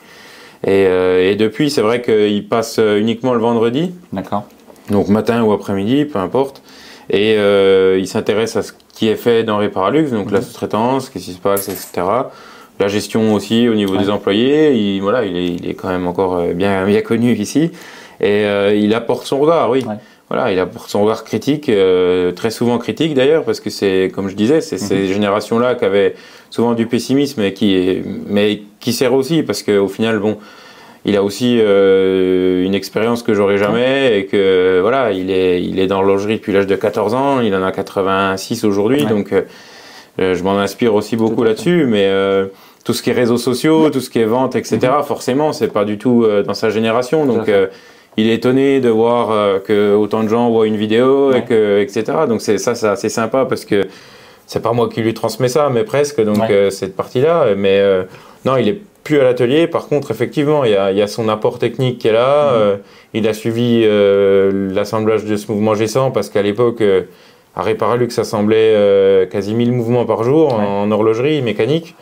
Et, 0.65 0.87
euh, 0.87 1.31
et 1.31 1.37
depuis, 1.37 1.71
c'est 1.71 1.83
vrai 1.83 2.01
qu'il 2.03 2.49
passe 2.49 2.79
uniquement 2.99 3.35
le 3.35 3.41
vendredi, 3.41 3.93
D'accord. 4.15 4.45
donc 4.91 5.09
matin 5.09 5.43
ou 5.43 5.53
après-midi, 5.53 6.07
peu 6.07 6.19
importe. 6.19 6.63
Et 7.11 7.37
euh, 7.39 7.99
il 7.99 8.07
s'intéresse 8.09 8.57
à 8.57 8.63
ce 8.63 8.73
qui 8.95 9.09
est 9.09 9.17
fait 9.17 9.45
dans 9.45 9.59
Reparalux, 9.59 10.11
donc 10.11 10.31
la 10.31 10.39
Mhm. 10.39 10.45
sous-traitance, 10.47 11.11
qu'est-ce 11.11 11.25
qui 11.27 11.33
se 11.33 11.39
passe, 11.39 11.69
etc. 11.69 12.07
La 12.79 12.89
gestion 12.89 13.35
aussi 13.35 13.69
au 13.69 13.75
niveau 13.75 13.93
Ouais. 13.95 13.99
des 14.05 14.09
employés. 14.11 14.73
Il, 14.73 15.01
voilà, 15.03 15.25
il, 15.27 15.37
est, 15.37 15.47
il 15.49 15.69
est 15.69 15.75
quand 15.75 15.89
même 15.89 16.07
encore 16.07 16.37
euh, 16.39 16.55
bien, 16.55 16.85
bien 16.87 17.03
connu 17.03 17.35
ici. 17.35 17.71
Et 18.23 18.45
euh, 18.45 18.75
il 18.75 18.93
apporte 18.95 19.27
son 19.27 19.39
regard, 19.39 19.71
oui. 19.71 19.85
Ouais. 19.87 19.95
Voilà, 20.31 20.53
il 20.53 20.59
apporte 20.61 20.89
son 20.89 21.03
regard 21.03 21.25
critique, 21.25 21.69
euh, 21.69 22.31
très 22.31 22.51
souvent 22.51 22.79
critique 22.79 23.15
d'ailleurs, 23.15 23.43
parce 23.43 23.59
que 23.59 23.69
c'est, 23.69 24.13
comme 24.15 24.29
je 24.29 24.37
disais, 24.37 24.61
c'est 24.61 24.79
ces 24.79 25.09
générations-là 25.09 25.75
qui 25.75 25.85
avaient 25.85 26.15
souvent 26.51 26.75
du 26.75 26.87
pessimisme, 26.87 27.43
et 27.43 27.53
qui, 27.53 28.01
mais 28.29 28.63
qui 28.79 28.93
sert 28.93 29.13
aussi, 29.13 29.43
parce 29.43 29.65
qu'au 29.65 29.89
final, 29.89 30.21
bon, 30.21 30.39
il 31.05 31.17
a 31.17 31.25
aussi 31.25 31.59
euh, 31.61 32.63
une 32.65 32.75
expérience 32.75 33.25
que 33.25 33.35
j'aurai 33.35 33.59
jamais, 33.59 34.21
et 34.21 34.27
que 34.27 34.79
voilà, 34.81 35.11
il 35.11 35.33
est, 35.33 35.63
il 35.65 35.81
est 35.81 35.89
dans 35.89 36.01
l'horlogerie 36.01 36.37
depuis 36.37 36.53
l'âge 36.53 36.69
de 36.69 36.77
14 36.77 37.13
ans, 37.15 37.41
il 37.41 37.53
en 37.57 37.65
a 37.65 37.73
86 37.73 38.63
aujourd'hui, 38.65 39.03
Ouais. 39.03 39.09
donc 39.09 39.33
euh, 39.33 39.43
euh, 40.21 40.35
je 40.35 40.45
m'en 40.45 40.59
inspire 40.59 40.95
aussi 40.95 41.17
beaucoup 41.17 41.43
là-dessus, 41.43 41.87
mais 41.89 42.05
euh, 42.07 42.47
tout 42.85 42.93
ce 42.93 43.03
qui 43.03 43.11
est 43.11 43.15
réseaux 43.15 43.37
sociaux, 43.37 43.91
tout 43.91 44.01
ce 44.01 44.11
qui 44.11 44.21
est 44.21 44.25
vente, 44.27 44.55
etc., 44.55 44.79
forcément, 45.05 45.53
c'est 45.53 45.73
pas 45.73 45.85
du 45.85 45.99
tout 45.99 46.23
euh, 46.25 46.45
dans 46.45 46.55
sa 46.55 46.71
génération, 46.71 47.27
Tout 47.27 47.33
donc 47.35 47.49
euh, 47.49 47.67
il 48.17 48.29
est 48.29 48.35
étonné 48.35 48.81
de 48.81 48.89
voir 48.89 49.31
euh, 49.31 49.59
que 49.59 49.95
autant 49.95 50.23
de 50.23 50.29
gens 50.29 50.51
voient 50.51 50.67
une 50.67 50.77
vidéo, 50.77 51.31
Ouais. 51.31 51.39
et 51.39 51.43
que, 51.43 51.81
etc. 51.81 52.05
Donc 52.29 52.41
c'est 52.43 52.59
ça, 52.59 52.75
c'est 52.75 52.89
assez 52.89 53.09
sympa 53.09 53.45
parce 53.47 53.65
que 53.65 53.87
c'est 54.47 54.63
pas 54.63 54.73
moi 54.73 54.89
qui 54.89 55.01
lui 55.01 55.15
transmets 55.15 55.49
ça, 55.49 55.69
mais 55.73 55.85
presque. 55.85 56.21
Donc 56.23 56.39
Ouais. 56.39 56.47
euh, 56.51 56.71
cette 56.71 56.97
partie-là, 56.97 57.55
mais 57.57 57.79
euh, 57.79 58.03
non, 58.45 58.57
il 58.57 58.69
est 58.69 58.81
plus 59.05 59.19
à 59.21 59.25
l'atelier. 59.25 59.67
Par 59.67 59.87
contre, 59.89 60.11
effectivement, 60.11 60.65
il 60.65 60.73
y 60.73 60.77
a, 60.77 60.91
il 60.93 60.99
y 60.99 61.03
a 61.03 61.07
son 61.07 61.29
apport 61.29 61.59
technique 61.59 61.99
qui 61.99 62.09
est 62.09 62.13
là. 62.13 62.51
Mhm. 62.53 62.59
Euh, 62.59 62.77
il 63.15 63.27
a 63.29 63.33
suivi 63.35 63.85
l'assemblage 64.75 65.25
de 65.25 65.37
ce 65.37 65.51
mouvement 65.51 65.75
G100 65.75 66.13
parce 66.13 66.29
qu'à 66.31 66.43
l'époque, 66.43 66.83
à 67.57 67.63
Réparalux 67.63 68.09
assemblait 68.19 68.73
euh, 68.75 69.27
quasi 69.27 69.55
1000 69.55 69.73
mouvements 69.73 70.05
par 70.05 70.23
jour 70.23 70.49
Ouais. 70.57 70.65
en, 70.65 70.83
en 70.83 70.91
horlogerie 70.93 71.43
mécanique 71.43 71.95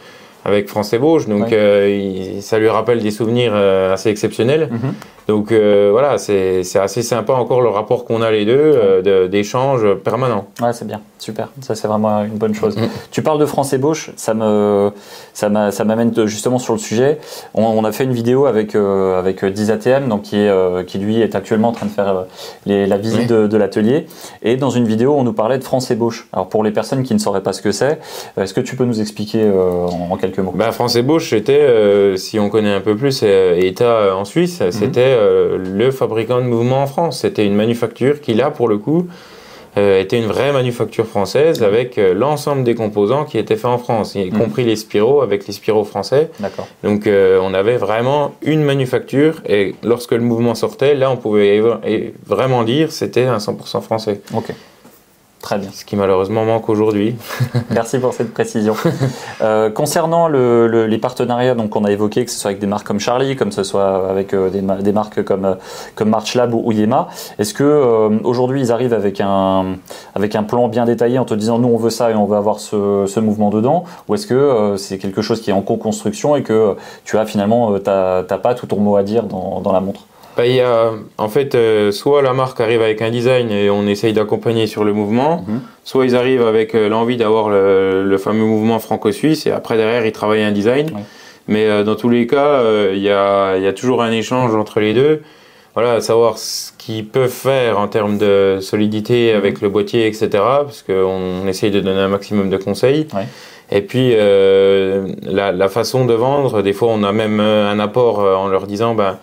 avec 0.45 0.69
France. 0.69 0.91
Donc 0.93 1.29
Ouais. 1.29 1.49
euh, 1.53 1.89
il- 1.89 2.43
ça 2.43 2.59
lui 2.59 2.69
rappelle 2.69 3.01
des 3.03 3.11
souvenirs 3.11 3.53
euh, 3.55 3.93
assez 3.95 4.11
exceptionnels. 4.11 4.69
Mhm. 4.71 4.93
Donc 5.29 5.53
euh, 5.53 5.91
voilà, 5.93 6.17
c'est 6.17 6.63
assez 6.77 7.03
sympa 7.03 7.35
encore 7.35 7.61
le 7.61 7.69
rapport 7.69 8.07
qu'on 8.07 8.23
a 8.23 8.31
les 8.31 8.47
deux, 8.47 8.53
euh, 8.57 9.03
de- 9.03 9.27
d'échange 9.27 9.87
permanent. 10.03 10.47
Ouais, 10.63 10.73
c'est 10.73 10.87
bien, 10.87 11.03
super. 11.19 11.49
Ça, 11.61 11.75
c'est 11.75 11.87
vraiment 11.87 12.23
une 12.25 12.39
bonne 12.39 12.55
chose. 12.55 12.79
Mhm. 12.79 12.89
Tu 13.11 13.21
parles 13.21 13.39
de 13.39 13.45
France 13.45 13.75
Ébauche, 13.75 14.11
ça 14.17 14.33
me, 14.33 14.91
ça 15.35 15.51
m'a- 15.51 15.71
ça 15.71 15.85
m'amène 15.85 16.15
justement 16.27 16.59
sur 16.59 16.73
le 16.73 16.79
sujet. 16.79 17.19
On, 17.53 17.63
on 17.63 17.85
a 17.85 17.93
fait 17.93 18.05
une 18.05 18.13
vidéo 18.13 18.47
avec 18.47 18.75
euh, 18.75 19.19
avec 19.19 19.45
10 19.45 19.71
ATM, 19.71 20.09
donc 20.09 20.23
qui 20.23 20.37
est 20.37 20.49
euh, 20.49 20.83
qui 20.83 20.97
lui 20.97 21.21
est 21.21 21.35
actuellement 21.35 21.69
en 21.69 21.73
train 21.73 21.85
de 21.87 21.91
faire 21.91 22.09
euh, 22.09 22.23
les- 22.65 22.87
la 22.87 22.97
visite 22.97 23.21
Oui. 23.21 23.27
de, 23.27 23.47
de 23.47 23.57
l'atelier. 23.59 24.07
Et 24.43 24.57
dans 24.57 24.71
une 24.71 24.87
vidéo, 24.87 25.15
on 25.15 25.25
nous 25.25 25.35
parlait 25.35 25.59
de 25.59 25.65
France 25.65 25.91
Ébauche. 25.91 26.27
Alors 26.33 26.49
pour 26.49 26.65
les 26.65 26.71
personnes 26.71 27.03
qui 27.03 27.13
ne 27.13 27.19
sauraient 27.19 27.43
pas 27.43 27.53
ce 27.53 27.61
que 27.61 27.71
c'est, 27.71 27.99
est-ce 28.41 28.55
que 28.55 28.63
tu 28.63 28.77
peux 28.77 28.87
nous 28.87 29.03
expliquer 29.03 29.43
euh, 29.43 29.85
en, 29.89 30.13
en 30.13 30.17
quelques 30.17 30.39
mots? 30.39 30.55
Bah, 30.55 30.73
France 30.73 30.97
Ébauche, 30.97 31.29
c'était, 31.29 31.53
euh, 31.61 32.17
si 32.17 32.39
on 32.39 32.49
connaît 32.49 32.73
un 32.73 32.81
peu 32.81 32.97
plus, 32.97 33.21
euh, 33.25 33.55
État 33.61 34.17
en 34.17 34.25
Suisse, 34.25 34.63
c'était 34.71 35.17
euh, 35.19 35.59
le 35.59 35.91
fabricant 35.91 36.39
de 36.39 36.47
mouvements 36.47 36.83
en 36.83 36.87
France. 36.87 37.21
C'était 37.21 37.45
une 37.47 37.55
manufacture 37.55 38.21
qui, 38.21 38.35
là, 38.35 38.51
pour 38.51 38.69
le 38.69 38.79
coup, 38.79 39.07
euh, 39.77 40.01
était 40.01 40.19
une 40.19 40.27
vraie 40.27 40.51
manufacture 40.53 41.07
française 41.07 41.63
avec 41.63 41.99
euh, 41.99 42.15
l'ensemble 42.15 42.65
des 42.65 42.75
composants 42.75 43.25
qui 43.25 43.39
étaient 43.39 43.55
faits 43.57 43.67
en 43.71 43.79
France, 43.79 44.15
y 44.15 44.25
Mhm. 44.31 44.39
compris 44.39 44.65
les 44.65 44.77
spiraux 44.77 45.21
avec 45.21 45.47
les 45.47 45.53
spiraux 45.53 45.85
français. 45.85 46.31
Donc 46.83 47.07
euh, 47.07 47.39
on 47.43 47.53
avait 47.55 47.77
vraiment 47.77 48.35
une 48.43 48.63
manufacture 48.63 49.35
et 49.47 49.75
lorsque 49.85 50.13
le 50.13 50.21
mouvement 50.21 50.55
sortait, 50.55 50.95
là 50.95 51.11
on 51.11 51.17
pouvait 51.17 51.63
vraiment 52.27 52.65
dire 52.65 52.91
c'était 52.91 53.25
un 53.27 53.39
100% 53.39 53.81
français. 53.83 54.21
Très 55.41 55.57
bien. 55.57 55.71
Ce 55.73 55.85
qui 55.85 55.95
malheureusement 55.95 56.45
manque 56.45 56.69
aujourd'hui. 56.69 57.17
Merci 57.71 58.01
pour 58.01 58.13
cette 58.13 58.35
précision. 58.35 58.75
Euh, 59.41 59.71
concernant 59.71 60.27
le- 60.27 60.67
le- 60.67 60.87
les 60.87 60.99
partenariats 60.99 61.55
qu'on 61.71 61.85
a 61.85 61.93
évoqués, 61.93 62.25
que 62.25 62.31
ce 62.31 62.39
soit 62.41 62.49
avec 62.51 62.61
des 62.61 62.67
marques 62.67 62.87
comme 62.87 62.99
Charlie, 62.99 63.37
comme 63.37 63.53
ce 63.53 63.63
soit 63.63 64.11
avec 64.11 64.35
euh, 64.35 64.51
des, 64.51 64.63
ma- 64.63 64.77
des 64.83 64.93
marques 64.93 65.23
comme 65.23 65.45
euh, 65.45 65.55
comme 65.95 66.09
Marchlab 66.11 66.53
ou, 66.55 66.63
ou 66.65 66.73
Yema, 66.73 67.07
est-ce 67.39 67.55
que 67.55 67.63
euh, 67.63 68.19
aujourd'hui 68.25 68.61
ils 68.61 68.73
arrivent 68.73 68.93
avec 68.93 69.21
un 69.21 69.77
avec 70.17 70.35
un 70.35 70.43
plan 70.43 70.67
bien 70.67 70.85
détaillé 70.85 71.21
en 71.21 71.25
te 71.25 71.35
disant 71.35 71.59
nous 71.61 71.69
on 71.69 71.77
veut 71.77 71.91
ça 71.91 72.11
et 72.11 72.15
on 72.15 72.25
veut 72.27 72.37
avoir 72.37 72.59
ce, 72.59 73.05
ce 73.07 73.21
mouvement 73.21 73.51
dedans, 73.51 73.85
ou 74.09 74.15
est-ce 74.17 74.27
que 74.27 74.75
c'est 74.77 74.99
quelque 74.99 75.23
chose 75.23 75.41
qui 75.41 75.51
est 75.51 75.55
en 75.55 75.63
co-construction 75.63 76.35
et 76.35 76.43
que 76.43 76.75
tu 77.05 77.17
as 77.17 77.25
finalement 77.27 77.79
t'as 77.79 78.23
pas 78.25 78.55
tout 78.55 78.67
ton 78.67 78.81
mot 78.81 78.97
à 78.97 79.05
dire 79.05 79.23
dans, 79.23 79.61
dans 79.61 79.73
la 79.73 79.81
montre? 79.81 80.01
Bah, 80.39 80.47
y 80.47 80.61
a, 80.61 80.93
en 81.19 81.29
fait, 81.29 81.57
euh, 81.57 81.91
soit 81.91 82.23
la 82.23 82.33
marque 82.33 82.61
arrive 82.61 82.81
avec 82.81 83.03
un 83.03 83.11
design 83.11 83.51
et 83.51 83.71
on 83.71 83.89
essaye 83.89 84.13
d'accompagner 84.13 84.69
sur 84.69 84.85
le 84.85 84.93
mouvement, 84.93 85.45
Mhm. 85.49 85.61
soit 85.83 86.05
ils 86.07 86.15
arrivent 86.15 86.47
avec 86.47 86.77
euh, 86.77 86.89
l'envie 86.89 87.17
d'avoir 87.17 87.49
le, 87.49 88.05
le 88.05 88.19
fameux 88.19 88.45
mouvement 88.45 88.79
franco-suisse 88.79 89.47
et 89.47 89.51
après 89.51 89.77
derrière 89.77 90.07
ils 90.07 90.13
travaillent 90.13 90.45
un 90.45 90.53
design. 90.53 90.87
Ouais. 90.95 91.03
Mais 91.49 91.65
euh, 91.67 91.83
dans 91.83 91.97
tous 91.97 92.09
les 92.09 92.29
cas, 92.29 92.63
il 92.93 93.01
y, 93.01 93.11
a, 93.11 93.57
il 93.57 93.65
y 93.65 93.67
a 93.67 93.73
toujours 93.73 94.01
un 94.01 94.13
échange 94.13 94.55
entre 94.55 94.79
les 94.79 94.95
deux. 94.95 95.23
Voilà, 95.75 95.95
à 95.95 96.01
savoir 96.01 96.39
ce 96.39 96.71
qu'ils 96.79 97.07
peuvent 97.07 97.29
faire 97.31 97.81
en 97.81 97.89
termes 97.89 98.17
de 98.19 98.59
solidité 98.61 99.33
avec 99.33 99.61
le 99.61 99.69
boîtier, 99.69 100.07
etc. 100.07 100.29
Parce 100.35 100.83
qu'on 100.85 101.49
essaye 101.49 101.73
de 101.73 101.81
donner 101.81 102.01
un 102.01 102.09
maximum 102.09 102.49
de 102.49 102.57
conseils. 102.59 103.09
Ouais. 103.13 103.27
Et 103.73 103.81
puis 103.83 104.15
la, 104.15 105.53
la 105.53 105.69
façon 105.69 106.05
de 106.07 106.15
vendre, 106.15 106.63
des 106.63 106.73
fois 106.73 106.89
on 106.93 107.03
a 107.03 107.13
même 107.13 107.41
un 107.41 107.79
apport 107.81 108.21
en 108.21 108.47
leur 108.49 108.67
disant 108.67 108.95
ben, 108.95 109.19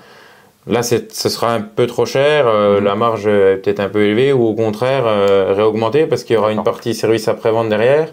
Là, 0.68 0.82
ce 0.82 0.98
sera 1.30 1.54
un 1.54 1.62
peu 1.62 1.86
trop 1.86 2.06
cher, 2.08 2.48
euh, 2.48 2.80
Mhm. 2.80 2.86
la 2.86 2.96
marge 2.96 3.28
est 3.28 3.58
peut-être 3.58 3.80
un 3.80 3.90
peu 3.90 4.04
élevée, 4.04 4.34
ou 4.34 4.44
au 4.48 4.54
contraire, 4.56 5.04
euh, 5.06 5.54
réaugmenter, 5.56 6.08
parce 6.08 6.24
qu'il 6.24 6.36
y 6.36 6.40
aura 6.40 6.52
une 6.52 6.64
partie 6.64 6.96
service 6.96 7.28
après-vente 7.28 7.70
derrière. 7.70 8.10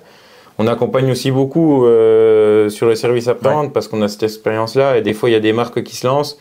On 0.59 0.67
accompagne 0.67 1.11
aussi 1.11 1.31
beaucoup 1.31 1.87
euh, 1.87 2.69
sur 2.69 2.87
le 2.89 2.95
service 2.95 3.27
après-vente, 3.29 3.73
parce 3.73 3.89
qu'on 3.89 4.03
a 4.03 4.09
cette 4.09 4.23
expérience-là, 4.25 4.99
et 4.99 5.01
des 5.03 5.15
fois, 5.15 5.31
il 5.31 5.33
y 5.33 5.37
a 5.37 5.41
des 5.41 5.55
marques 5.55 5.83
qui 5.83 5.97
se 5.97 6.07
lancent. 6.07 6.39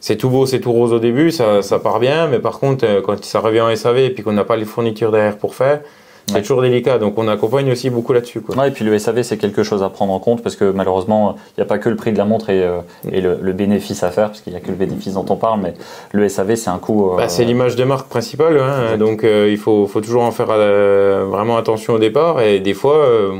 C'est 0.00 0.16
tout 0.16 0.28
beau, 0.28 0.44
c'est 0.44 0.60
tout 0.60 0.70
rose 0.72 0.92
au 0.92 0.98
début, 0.98 1.30
ça, 1.30 1.62
ça 1.62 1.78
part 1.78 1.98
bien, 1.98 2.28
mais 2.28 2.38
par 2.40 2.58
contre, 2.60 2.84
euh, 2.86 3.00
quand 3.00 3.24
ça 3.24 3.40
revient 3.40 3.62
en 3.62 3.74
SAV, 3.74 3.98
et 4.00 4.10
puis 4.10 4.22
qu'on 4.22 4.32
n'a 4.32 4.44
pas 4.44 4.56
les 4.56 4.66
fournitures 4.66 5.10
derrière 5.10 5.38
pour 5.38 5.54
faire, 5.54 5.80
c'est 6.28 6.34
Ouais. 6.34 6.42
toujours 6.42 6.62
délicat. 6.62 6.98
Donc, 6.98 7.14
on 7.16 7.26
accompagne 7.26 7.70
aussi 7.72 7.90
beaucoup 7.90 8.12
là-dessus. 8.12 8.40
quoi. 8.40 8.56
Ouais, 8.56 8.68
et 8.68 8.70
puis 8.70 8.84
le 8.84 8.96
SAV, 8.98 9.22
c'est 9.22 9.36
quelque 9.38 9.62
chose 9.64 9.82
à 9.82 9.88
prendre 9.88 10.12
en 10.12 10.18
compte 10.20 10.42
parce 10.42 10.54
que 10.56 10.70
malheureusement, 10.70 11.34
il 11.56 11.60
n'y 11.60 11.62
a 11.62 11.66
pas 11.66 11.78
que 11.78 11.88
le 11.88 11.96
prix 11.96 12.12
de 12.12 12.18
la 12.18 12.24
montre 12.24 12.50
et, 12.50 12.62
euh, 12.62 12.78
et 13.10 13.20
le, 13.20 13.38
le 13.40 13.52
bénéfice 13.52 14.02
à 14.02 14.10
faire, 14.10 14.28
parce 14.28 14.40
qu'il 14.40 14.52
n'y 14.52 14.58
a 14.58 14.60
que 14.60 14.68
le 14.68 14.74
bénéfice 14.76 15.14
dont 15.14 15.26
on 15.28 15.36
parle, 15.36 15.60
mais 15.62 15.74
le 16.12 16.28
SAV, 16.28 16.54
c'est 16.54 16.70
un 16.70 16.78
coût. 16.78 17.12
euh, 17.12 17.16
Bah, 17.16 17.28
c'est 17.28 17.44
l'image 17.44 17.74
de 17.76 17.84
marque 17.84 18.08
principale, 18.08 18.58
hein, 18.60 18.96
donc 18.98 19.24
euh, 19.24 19.48
il 19.50 19.56
faut, 19.58 19.86
faut 19.86 20.00
toujours 20.00 20.22
en 20.22 20.30
faire 20.30 20.48
euh, 20.50 21.24
vraiment 21.28 21.56
attention 21.56 21.94
au 21.94 21.98
départ 21.98 22.40
et 22.40 22.60
des 22.60 22.74
fois 22.74 22.96
euh, 22.96 23.32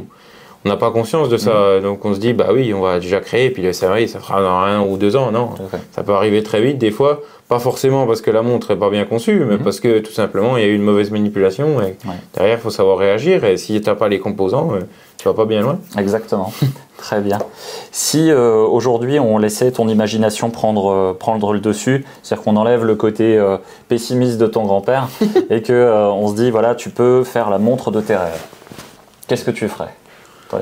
on 0.65 0.69
n'a 0.69 0.77
pas 0.77 0.91
conscience 0.91 1.29
de 1.29 1.37
ça, 1.37 1.81
donc 1.81 2.05
on 2.05 2.15
se 2.15 2.19
dit 2.21 2.33
bah 2.33 2.49
oui 2.53 2.75
on 2.75 2.81
va 2.81 2.99
déjà 3.01 3.21
créer 3.21 3.51
puis 3.51 3.63
le 3.63 3.73
SAV 3.73 4.07
ça 4.07 4.19
fera 4.19 4.43
dans 4.43 4.51
un 4.59 4.81
ou 4.81 4.97
deux 4.97 5.15
ans, 5.17 5.31
non, 5.31 5.51
ça 5.93 6.03
peut 6.03 6.13
arriver 6.13 6.43
très 6.43 6.61
vite 6.61 6.79
des 6.79 6.91
fois, 6.91 7.21
pas 7.49 7.59
forcément 7.61 8.07
parce 8.07 8.21
que 8.21 8.31
la 8.31 8.43
montre 8.43 8.73
est 8.73 8.77
pas 8.77 8.91
bien 8.91 9.05
conçue, 9.05 9.45
mais 9.49 9.57
Mhm. 9.57 9.63
parce 9.65 9.81
que 9.81 10.01
tout 10.01 10.13
simplement 10.13 10.57
il 10.57 10.63
y 10.63 10.67
a 10.67 10.69
eu 10.69 10.75
une 10.75 10.83
mauvaise 10.83 11.11
manipulation 11.11 11.81
et 11.81 11.85
Ouais. 12.07 12.17
derrière 12.35 12.59
il 12.59 12.61
faut 12.61 12.71
savoir 12.71 12.99
réagir 12.99 13.45
et 13.45 13.57
si 13.57 13.81
tu 13.81 13.89
n'as 13.89 13.95
pas 13.95 14.09
les 14.09 14.19
composants, 14.19 14.71
euh, 14.75 14.81
tu 15.17 15.27
vas 15.29 15.35
pas 15.35 15.45
bien 15.47 15.63
loin. 15.63 15.79
Exactement. 15.97 16.53
Très 16.99 17.21
bien. 17.21 17.39
Si 17.93 18.29
euh, 18.29 18.57
aujourd'hui 18.65 19.21
on 19.21 19.39
laissait 19.39 19.71
ton 19.71 19.87
imagination 19.87 20.51
prendre, 20.51 20.91
euh, 20.91 21.13
prendre 21.17 21.53
le 21.53 21.61
dessus, 21.61 22.05
c'est-à-dire 22.25 22.45
qu'on 22.45 22.57
enlève 22.57 22.85
le 22.85 22.97
côté 22.97 23.39
euh, 23.39 23.57
pessimiste 23.89 24.39
de 24.39 24.47
ton 24.49 24.65
grand-père 24.65 25.09
et 25.51 25.63
que 25.63 25.73
euh, 25.73 26.09
on 26.09 26.27
se 26.29 26.35
dit 26.35 26.51
voilà 26.51 26.75
tu 26.75 26.91
peux 26.91 27.23
faire 27.23 27.49
la 27.51 27.59
montre 27.59 27.93
de 27.93 28.01
tes 28.01 28.17
rêves, 28.17 28.43
qu'est-ce 29.29 29.45
que 29.45 29.53
tu 29.53 29.69
ferais? 29.69 29.91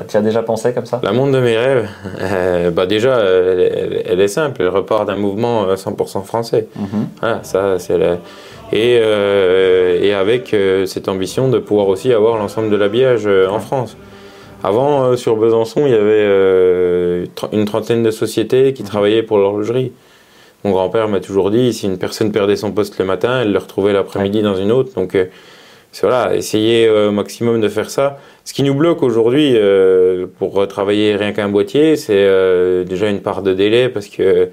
Tu 0.09 0.17
as 0.17 0.21
déjà 0.21 0.43
pensé 0.43 0.73
comme 0.73 0.85
ça? 0.85 0.99
La 1.01 1.13
montre 1.13 1.31
de 1.31 1.39
mes 1.39 1.57
rêves, 1.57 1.87
euh, 2.19 2.71
bah 2.71 2.85
déjà 2.85 3.19
elle, 3.19 4.19
est 4.19 4.27
simple, 4.27 4.61
elle 4.61 4.67
repart 4.67 5.07
d'un 5.07 5.15
mouvement 5.15 5.63
euh, 5.63 5.75
100% 5.75 6.23
français. 6.23 6.67
Mhm. 6.75 7.07
Voilà, 7.21 7.39
ça 7.43 7.79
c'est 7.79 7.97
la... 7.97 8.13
et, 8.73 8.99
euh, 9.01 10.01
et 10.01 10.13
avec 10.13 10.53
euh, 10.53 10.85
cette 10.85 11.07
ambition 11.07 11.47
de 11.47 11.59
pouvoir 11.59 11.87
aussi 11.87 12.11
avoir 12.11 12.37
l'ensemble 12.37 12.69
de 12.69 12.75
l'habillage 12.75 13.27
euh, 13.27 13.47
en 13.47 13.59
France. 13.59 13.95
Avant, 14.63 15.15
sur 15.15 15.37
Besançon, 15.37 15.85
il 15.85 15.91
y 15.91 15.95
avait 15.95 17.27
une 17.53 17.65
trentaine 17.65 18.01
de 18.01 18.09
sociétés 18.09 18.73
qui 18.73 18.83
travaillaient 18.83 19.21
pour 19.21 19.37
l'horlogerie. 19.37 19.93
Mon 20.63 20.71
grand-père 20.71 21.07
m'a 21.07 21.19
toujours 21.19 21.51
dit, 21.51 21.73
si 21.73 21.85
une 21.85 21.99
personne 21.99 22.31
perdait 22.31 22.55
son 22.55 22.71
poste 22.71 22.97
le 22.97 23.05
matin, 23.05 23.41
elle 23.41 23.53
le 23.53 23.59
retrouvait 23.59 23.93
l'après-midi 23.93 24.41
dans 24.41 24.55
une 24.55 24.71
autre. 24.71 24.95
Donc, 24.95 25.15
voilà, 26.01 26.35
essayer 26.35 26.89
au 26.89 27.11
maximum 27.11 27.59
de 27.59 27.69
faire 27.69 27.89
ça. 27.89 28.19
Ce 28.45 28.53
qui 28.53 28.63
nous 28.63 28.75
bloque 28.75 29.01
aujourd'hui 29.03 29.57
pour 30.37 30.67
travailler 30.67 31.15
rien 31.15 31.33
qu'un 31.33 31.49
boîtier, 31.49 31.95
c'est 31.95 32.85
déjà 32.85 33.09
une 33.09 33.21
part 33.21 33.41
de 33.41 33.53
délai 33.53 33.89
parce 33.89 34.07
que 34.07 34.49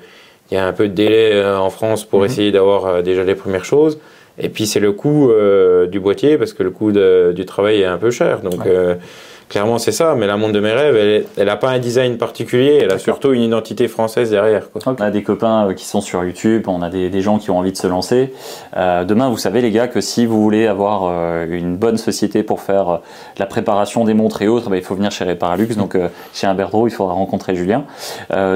il 0.50 0.54
y 0.54 0.56
a 0.56 0.66
un 0.66 0.72
peu 0.72 0.88
de 0.88 0.94
délai 0.94 1.44
en 1.44 1.70
France 1.70 2.04
pour 2.04 2.20
mhm. 2.20 2.26
essayer 2.26 2.52
d'avoir 2.52 3.02
déjà 3.02 3.24
les 3.24 3.34
premières 3.34 3.64
choses. 3.64 3.98
Et 4.38 4.48
puis 4.48 4.66
c'est 4.66 4.80
le 4.80 4.92
coût 4.92 5.30
euh, 5.30 5.86
du 5.86 6.00
boîtier 6.00 6.38
parce 6.38 6.52
que 6.52 6.62
le 6.62 6.70
coût 6.70 6.92
du 6.92 7.44
travail 7.44 7.82
est 7.82 7.86
un 7.86 7.98
peu 7.98 8.10
cher. 8.10 8.40
Donc 8.40 8.66
euh, 8.66 8.96
clairement 9.48 9.78
c'est 9.78 9.92
ça, 9.92 10.14
mais 10.14 10.26
la 10.26 10.36
montre 10.36 10.52
de 10.52 10.60
mes 10.60 10.72
rêves, 10.72 11.26
elle 11.36 11.46
n'a 11.46 11.56
pas 11.56 11.70
un 11.70 11.78
design 11.78 12.16
particulier, 12.18 12.80
elle 12.82 12.92
a 12.92 12.98
surtout 12.98 13.32
une 13.32 13.42
identité 13.42 13.88
française 13.88 14.30
derrière. 14.30 14.64
On 14.86 14.94
a 14.94 15.10
des 15.10 15.22
copains 15.22 15.68
euh, 15.68 15.72
qui 15.74 15.84
sont 15.84 16.00
sur 16.00 16.24
YouTube, 16.24 16.64
on 16.68 16.82
a 16.82 16.90
des, 16.90 17.20
gens 17.20 17.38
qui 17.38 17.50
ont 17.50 17.58
envie 17.58 17.72
de 17.72 17.76
se 17.76 17.86
lancer. 17.86 18.32
Euh, 18.76 19.04
demain, 19.04 19.28
vous 19.28 19.38
savez 19.38 19.60
les 19.60 19.70
gars 19.70 19.88
que 19.88 20.00
si 20.00 20.26
vous 20.26 20.42
voulez 20.42 20.66
avoir 20.66 21.04
euh, 21.04 21.46
une 21.48 21.76
bonne 21.76 21.96
société 21.96 22.42
pour 22.42 22.60
faire 22.60 23.00
la 23.38 23.46
préparation 23.46 24.04
des 24.04 24.14
montres 24.14 24.42
et 24.42 24.48
autres, 24.48 24.68
bah, 24.68 24.76
il 24.76 24.82
faut 24.82 24.94
venir 24.94 25.10
chez 25.10 25.24
Reparalux, 25.24 25.74
donc 25.76 25.96
chez 26.32 26.46
Imberdro, 26.46 26.88
il 26.88 26.90
faudra 26.90 27.14
rencontrer 27.14 27.54
Julien. 27.54 27.84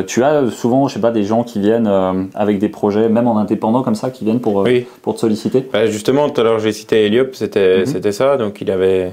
tu 0.06 0.22
as 0.22 0.50
souvent, 0.50 0.88
je 0.88 0.94
sais 0.94 1.00
pas, 1.00 1.10
des 1.10 1.24
gens 1.24 1.44
qui 1.44 1.60
viennent 1.60 1.90
avec 2.34 2.58
des 2.58 2.68
projets, 2.68 3.08
même 3.08 3.28
en 3.28 3.38
indépendant 3.38 3.82
comme 3.82 3.94
ça, 3.94 4.10
qui 4.10 4.24
viennent 4.24 4.40
pour, 4.40 4.66
pour 5.02 5.14
te 5.14 5.20
solliciter? 5.20 5.66
Bah, 5.72 5.86
Justement, 5.86 6.28
tout 6.28 6.40
à 6.40 6.44
l'heure 6.44 6.58
j'ai 6.58 6.72
cité 6.72 7.06
Eliop, 7.06 7.34
c'était 7.34 7.84
mhm. 7.86 8.12
ça, 8.12 8.36
donc 8.36 8.60
il 8.60 8.70
avait 8.70 9.12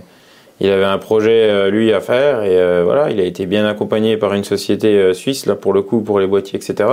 il 0.61 0.69
avait 0.69 0.85
un 0.85 0.97
projet 0.97 1.49
euh, 1.49 1.69
lui 1.69 1.91
à 1.91 1.99
faire 1.99 2.43
et 2.43 2.57
euh, 2.57 2.83
voilà, 2.85 3.09
il 3.09 3.19
a 3.19 3.23
été 3.23 3.45
bien 3.45 3.65
accompagné 3.67 4.15
par 4.15 4.33
une 4.33 4.45
société 4.45 4.87
euh, 4.87 5.13
suisse 5.13 5.45
là 5.45 5.55
pour 5.55 5.73
le 5.73 5.81
coup 5.81 5.99
pour 5.99 6.19
les 6.19 6.27
boîtiers 6.27 6.57
etc. 6.57 6.89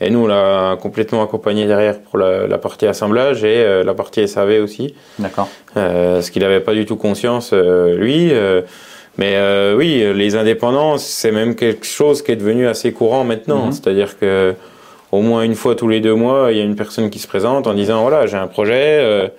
Et 0.00 0.08
nous 0.08 0.20
on 0.20 0.26
l'a 0.26 0.78
complètement 0.80 1.22
accompagné 1.22 1.66
derrière 1.66 2.00
pour 2.00 2.18
la, 2.18 2.58
partie 2.58 2.86
assemblage 2.86 3.44
et 3.44 3.82
la 3.84 3.94
partie 3.94 4.26
SAV 4.26 4.62
aussi. 4.62 4.94
D'accord. 5.18 5.48
ce 5.76 6.30
qu'il 6.30 6.42
n'avait 6.42 6.60
pas 6.60 6.72
du 6.72 6.86
tout 6.86 6.96
conscience 6.96 7.52
lui. 7.52 8.32
mais 9.18 9.38
oui, 9.76 10.04
les 10.14 10.34
indépendants 10.34 10.98
c'est 10.98 11.30
même 11.30 11.54
quelque 11.54 11.86
chose 11.86 12.22
qui 12.22 12.32
est 12.32 12.36
devenu 12.36 12.66
assez 12.66 12.92
courant 12.92 13.24
maintenant. 13.24 13.66
Mhm. 13.66 13.72
C'est-à-dire 13.72 14.18
que 14.18 14.54
au 15.12 15.20
moins 15.20 15.42
une 15.42 15.54
fois 15.54 15.76
tous 15.76 15.88
les 15.88 16.00
deux 16.00 16.14
mois, 16.14 16.50
il 16.50 16.58
y 16.58 16.60
a 16.60 16.64
une 16.64 16.76
personne 16.76 17.08
qui 17.08 17.20
se 17.20 17.28
présente 17.28 17.66
en 17.66 17.74
disant 17.74 18.02
voilà 18.02 18.26
j'ai 18.26 18.36
un 18.36 18.48
projet 18.48 19.30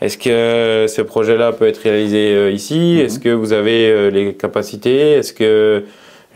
est-ce 0.00 0.16
que 0.16 0.86
ce 0.88 1.02
projet-là 1.02 1.52
peut 1.52 1.66
être 1.66 1.78
réalisé 1.78 2.32
euh, 2.32 2.50
ici? 2.52 2.96
Mhm. 2.98 3.06
Est-ce 3.06 3.18
que 3.18 3.30
vous 3.30 3.52
avez 3.52 3.90
euh, 3.90 4.10
les 4.10 4.34
capacités? 4.34 5.12
Est-ce 5.12 5.32
que 5.32 5.84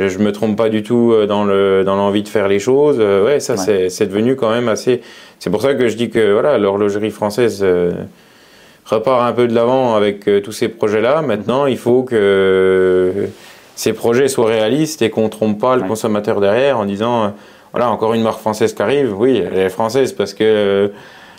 je 0.01 0.19
me 0.19 0.33
trompe 0.33 0.57
pas 0.57 0.69
du 0.69 0.83
tout 0.83 1.13
euh, 1.13 1.27
dans 1.27 1.45
le 1.45 1.85
dans 1.85 1.95
l'envie 1.95 2.25
de 2.25 2.29
faire 2.29 2.49
les 2.49 2.59
choses? 2.59 2.99
Ouais, 2.99 3.39
ça 3.39 3.57
c'est 3.57 4.07
devenu 4.07 4.35
quand 4.35 4.51
même 4.51 4.69
assez. 4.69 5.01
C'est 5.39 5.51
pour 5.51 5.63
ça 5.63 5.75
que 5.75 5.89
je 5.89 5.97
dis 5.97 6.11
que 6.11 6.33
voilà 6.33 6.59
l'horlogerie 6.59 7.11
française 7.11 7.65
repart 8.85 9.23
un 9.23 9.33
peu 9.33 9.47
de 9.47 9.55
l'avant 9.55 9.95
avec 9.95 10.29
tous 10.43 10.53
ces 10.53 10.69
projets-là. 10.69 11.23
Maintenant, 11.23 11.67
il 11.67 11.79
faut 11.79 12.03
que 12.03 13.29
ces 13.77 13.93
projets 13.93 14.27
soient 14.27 14.47
réalistes 14.47 15.03
et 15.03 15.11
qu'on 15.11 15.29
trompe 15.29 15.61
pas 15.61 15.77
le 15.77 15.83
consommateur 15.83 16.41
derrière 16.41 16.79
en 16.79 16.85
disant 16.85 17.33
voilà 17.71 17.91
encore 17.91 18.15
une 18.15 18.23
marque 18.23 18.41
française 18.41 18.75
qui 18.75 18.83
arrive. 18.83 19.15
Oui, 19.17 19.41
elle 19.45 19.59
est 19.59 19.71
française 19.71 20.13
parce 20.13 20.35
que 20.35 20.91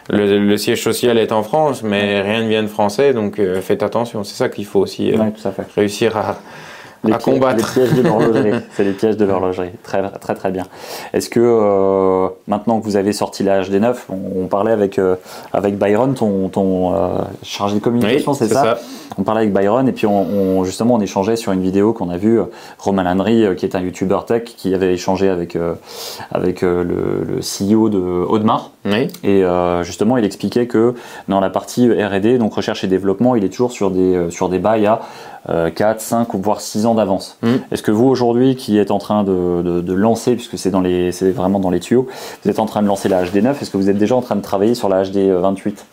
le, 0.10 0.58
siège 0.58 0.84
social 0.84 1.18
est 1.18 1.32
en 1.32 1.44
France, 1.44 1.84
mais 1.84 2.22
rien 2.22 2.44
ne 2.44 2.50
vient 2.50 2.64
de 2.64 2.68
français, 2.68 3.14
donc 3.14 3.40
euh, 3.40 3.62
faites 3.62 3.84
attention. 3.84 4.24
C'est 4.24 4.36
ça 4.36 4.50
qu'il 4.50 4.66
faut 4.66 4.80
aussi 4.80 5.12
euh, 5.12 5.18
réussir 5.76 6.18
à, 6.18 6.40
les 7.04 7.14
à 7.14 7.18
combattre. 7.18 7.58
Les 7.58 7.64
pièges 7.64 7.94
de 7.94 8.02
l'horlogerie. 8.02 8.52
c'est 8.76 8.84
les 8.84 8.92
pièges 8.92 9.18
de 9.18 9.26
l'horlogerie. 9.26 9.72
Très, 9.84 10.02
très, 10.10 10.36
très 10.36 10.52
bien. 10.52 10.64
Est-ce 11.14 11.30
que 11.30 11.40
euh, 11.40 12.30
maintenant 12.48 12.80
que 12.80 12.86
vous 12.86 12.96
avez 12.96 13.14
sorti 13.14 13.44
la 13.44 13.62
HD9, 13.62 13.96
on, 14.10 14.48
parlait 14.48 14.72
avec, 14.72 15.00
avec 15.52 15.78
Byron, 15.78 16.14
ton, 16.14 16.50
ton 16.50 16.94
chargé 17.44 17.76
de 17.76 17.80
communication, 17.80 18.34
c'est 18.34 18.48
ça, 18.48 18.78
On 19.18 19.24
parlait 19.24 19.42
avec 19.42 19.54
Byron 19.54 19.88
et 19.88 19.92
puis 19.92 20.06
on, 20.08 20.64
justement 20.64 20.96
on 20.96 21.02
échangeait 21.02 21.36
sur 21.36 21.52
une 21.52 21.62
vidéo 21.62 21.94
qu'on 21.94 22.10
a 22.10 22.18
vue. 22.18 22.40
Roman 22.80 23.06
Henry, 23.06 23.46
qui 23.58 23.66
est 23.66 23.76
un 23.76 23.82
YouTuber 23.82 24.20
tech, 24.28 24.44
qui 24.44 24.74
avait 24.74 24.94
échangé 24.94 25.30
avec, 25.30 25.58
avec 26.32 26.62
le, 26.62 26.84
le, 26.84 27.40
CEO 27.40 27.90
de 27.90 28.00
Audemars. 28.00 28.72
Oui. 28.86 29.08
Et 29.24 29.44
justement, 29.84 30.18
il 30.18 30.26
expliquait 30.26 30.68
que 30.68 30.94
dans 31.28 31.40
la 31.40 31.50
partie 31.50 31.90
R&D, 31.90 32.38
donc 32.38 32.54
recherche 32.54 32.84
et 32.84 32.88
développement, 32.88 33.36
il 33.36 33.44
est 33.44 33.50
toujours 33.50 33.72
sur 33.72 33.92
des, 33.92 34.30
sur 34.30 34.50
des 34.50 34.60
bails 34.60 34.86
à 34.86 35.02
4, 35.48 36.00
5 36.00 36.34
ou 36.34 36.38
voire 36.40 36.62
6 36.62 36.86
ans 36.86 36.96
d'avance. 36.96 37.38
Mm. 37.42 37.56
Est-ce 37.72 37.84
que 37.84 37.92
vous 37.92 38.06
aujourd'hui 38.06 38.56
qui 38.56 38.78
êtes 38.78 38.92
en 38.92 39.00
train 39.00 39.24
de, 39.24 39.82
de, 39.82 39.94
lancer, 39.94 40.36
puisque 40.36 40.58
c'est 40.58 40.70
dans 40.70 40.82
les, 40.82 41.12
c'est 41.12 41.32
vraiment 41.32 41.60
dans 41.60 41.70
les 41.70 41.80
tuyaux, 41.80 42.08
vous 42.44 42.50
êtes 42.50 42.60
en 42.60 42.66
train 42.66 42.82
de 42.82 42.88
lancer 42.88 43.10
la 43.10 43.24
HD9, 43.24 43.62
est-ce 43.62 43.70
que 43.70 43.78
vous 43.78 43.90
êtes 43.90 43.98
déjà 43.98 44.16
en 44.16 44.22
train 44.22 44.36
de 44.36 44.42
travailler 44.42 44.76
sur 44.76 44.90
la 44.90 45.04
HD 45.04 45.32
28 45.32 45.86